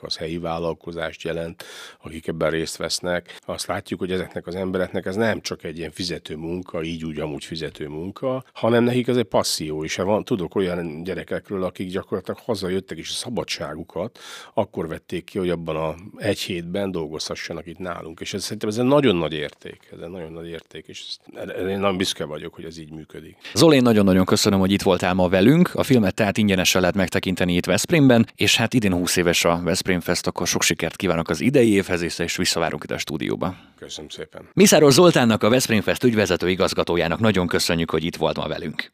az 0.00 0.16
helyi 0.16 0.38
vállalkozást 0.38 1.22
jelent, 1.22 1.64
akik 2.02 2.26
ebben 2.26 2.50
részt 2.50 2.76
vesznek. 2.76 3.38
Azt 3.46 3.66
látjuk, 3.66 4.00
hogy 4.00 4.12
ezeknek 4.12 4.46
az 4.46 4.54
embereknek 4.54 5.06
ez 5.06 5.16
nem 5.16 5.40
csak 5.40 5.64
egy 5.64 5.78
ilyen 5.78 5.90
fizető 5.90 6.36
munka, 6.36 6.82
így 6.82 7.04
úgy 7.04 7.18
amúgy 7.18 7.44
fizető 7.44 7.88
munka, 7.88 8.44
hanem 8.52 8.84
nekik 8.84 9.08
ez 9.08 9.16
egy 9.16 9.24
passzió, 9.24 9.84
és 9.84 9.96
van, 9.96 10.24
tudok 10.24 10.54
olyan 10.54 11.02
gyerekekről, 11.02 11.64
akik 11.64 11.90
gyakorlatilag 11.90 12.40
hazajöttek, 12.44 12.98
és 12.98 13.08
a 13.08 13.12
szabadságukat 13.12 14.18
akkor 14.54 14.88
vették 14.88 15.24
ki, 15.24 15.38
hogy 15.38 15.50
abban 15.50 15.76
a 15.76 15.94
egy 16.16 16.40
hétben 16.40 16.90
dolgozhassanak 16.90 17.66
itt 17.66 17.78
nálunk. 17.78 18.20
És 18.20 18.34
ez 18.34 18.42
szerintem 18.42 18.68
ez 18.68 18.78
egy 18.78 18.84
nagyon 18.84 19.16
nagy 19.16 19.32
érték, 19.32 19.88
ez 19.92 19.98
egy 19.98 20.10
nagyon 20.10 20.32
nagy 20.32 20.46
érték 20.46 20.63
érték, 20.64 20.88
és 20.88 21.02
én 21.68 21.78
nagyon 21.78 21.96
büszke 21.96 22.24
vagyok, 22.24 22.54
hogy 22.54 22.64
ez 22.64 22.78
így 22.78 22.90
működik. 22.90 23.36
Zoli, 23.54 23.80
nagyon-nagyon 23.80 24.24
köszönöm, 24.24 24.58
hogy 24.58 24.72
itt 24.72 24.82
voltál 24.82 25.14
ma 25.14 25.28
velünk. 25.28 25.70
A 25.74 25.82
filmet 25.82 26.14
tehát 26.14 26.38
ingyenesen 26.38 26.80
lehet 26.80 26.96
megtekinteni 26.96 27.54
itt 27.54 27.64
Veszprémben, 27.64 28.26
és 28.34 28.56
hát 28.56 28.74
idén 28.74 28.92
20 28.92 29.16
éves 29.16 29.44
a 29.44 29.60
Veszprém 29.64 30.00
Fest, 30.00 30.26
akkor 30.26 30.46
sok 30.46 30.62
sikert 30.62 30.96
kívánok 30.96 31.28
az 31.28 31.40
idei 31.40 31.72
évhez, 31.72 32.20
és 32.20 32.36
visszavárunk 32.36 32.84
ide 32.84 32.94
a 32.94 32.98
stúdióba. 32.98 33.56
Köszönöm 33.78 34.08
szépen. 34.08 34.48
Miszáról 34.52 34.90
Zoltánnak, 34.90 35.42
a 35.42 35.48
Veszprém 35.48 35.80
Fest 35.80 36.04
ügyvezető 36.04 36.50
igazgatójának 36.50 37.18
nagyon 37.20 37.46
köszönjük, 37.46 37.90
hogy 37.90 38.04
itt 38.04 38.16
volt 38.16 38.36
ma 38.36 38.48
velünk. 38.48 38.82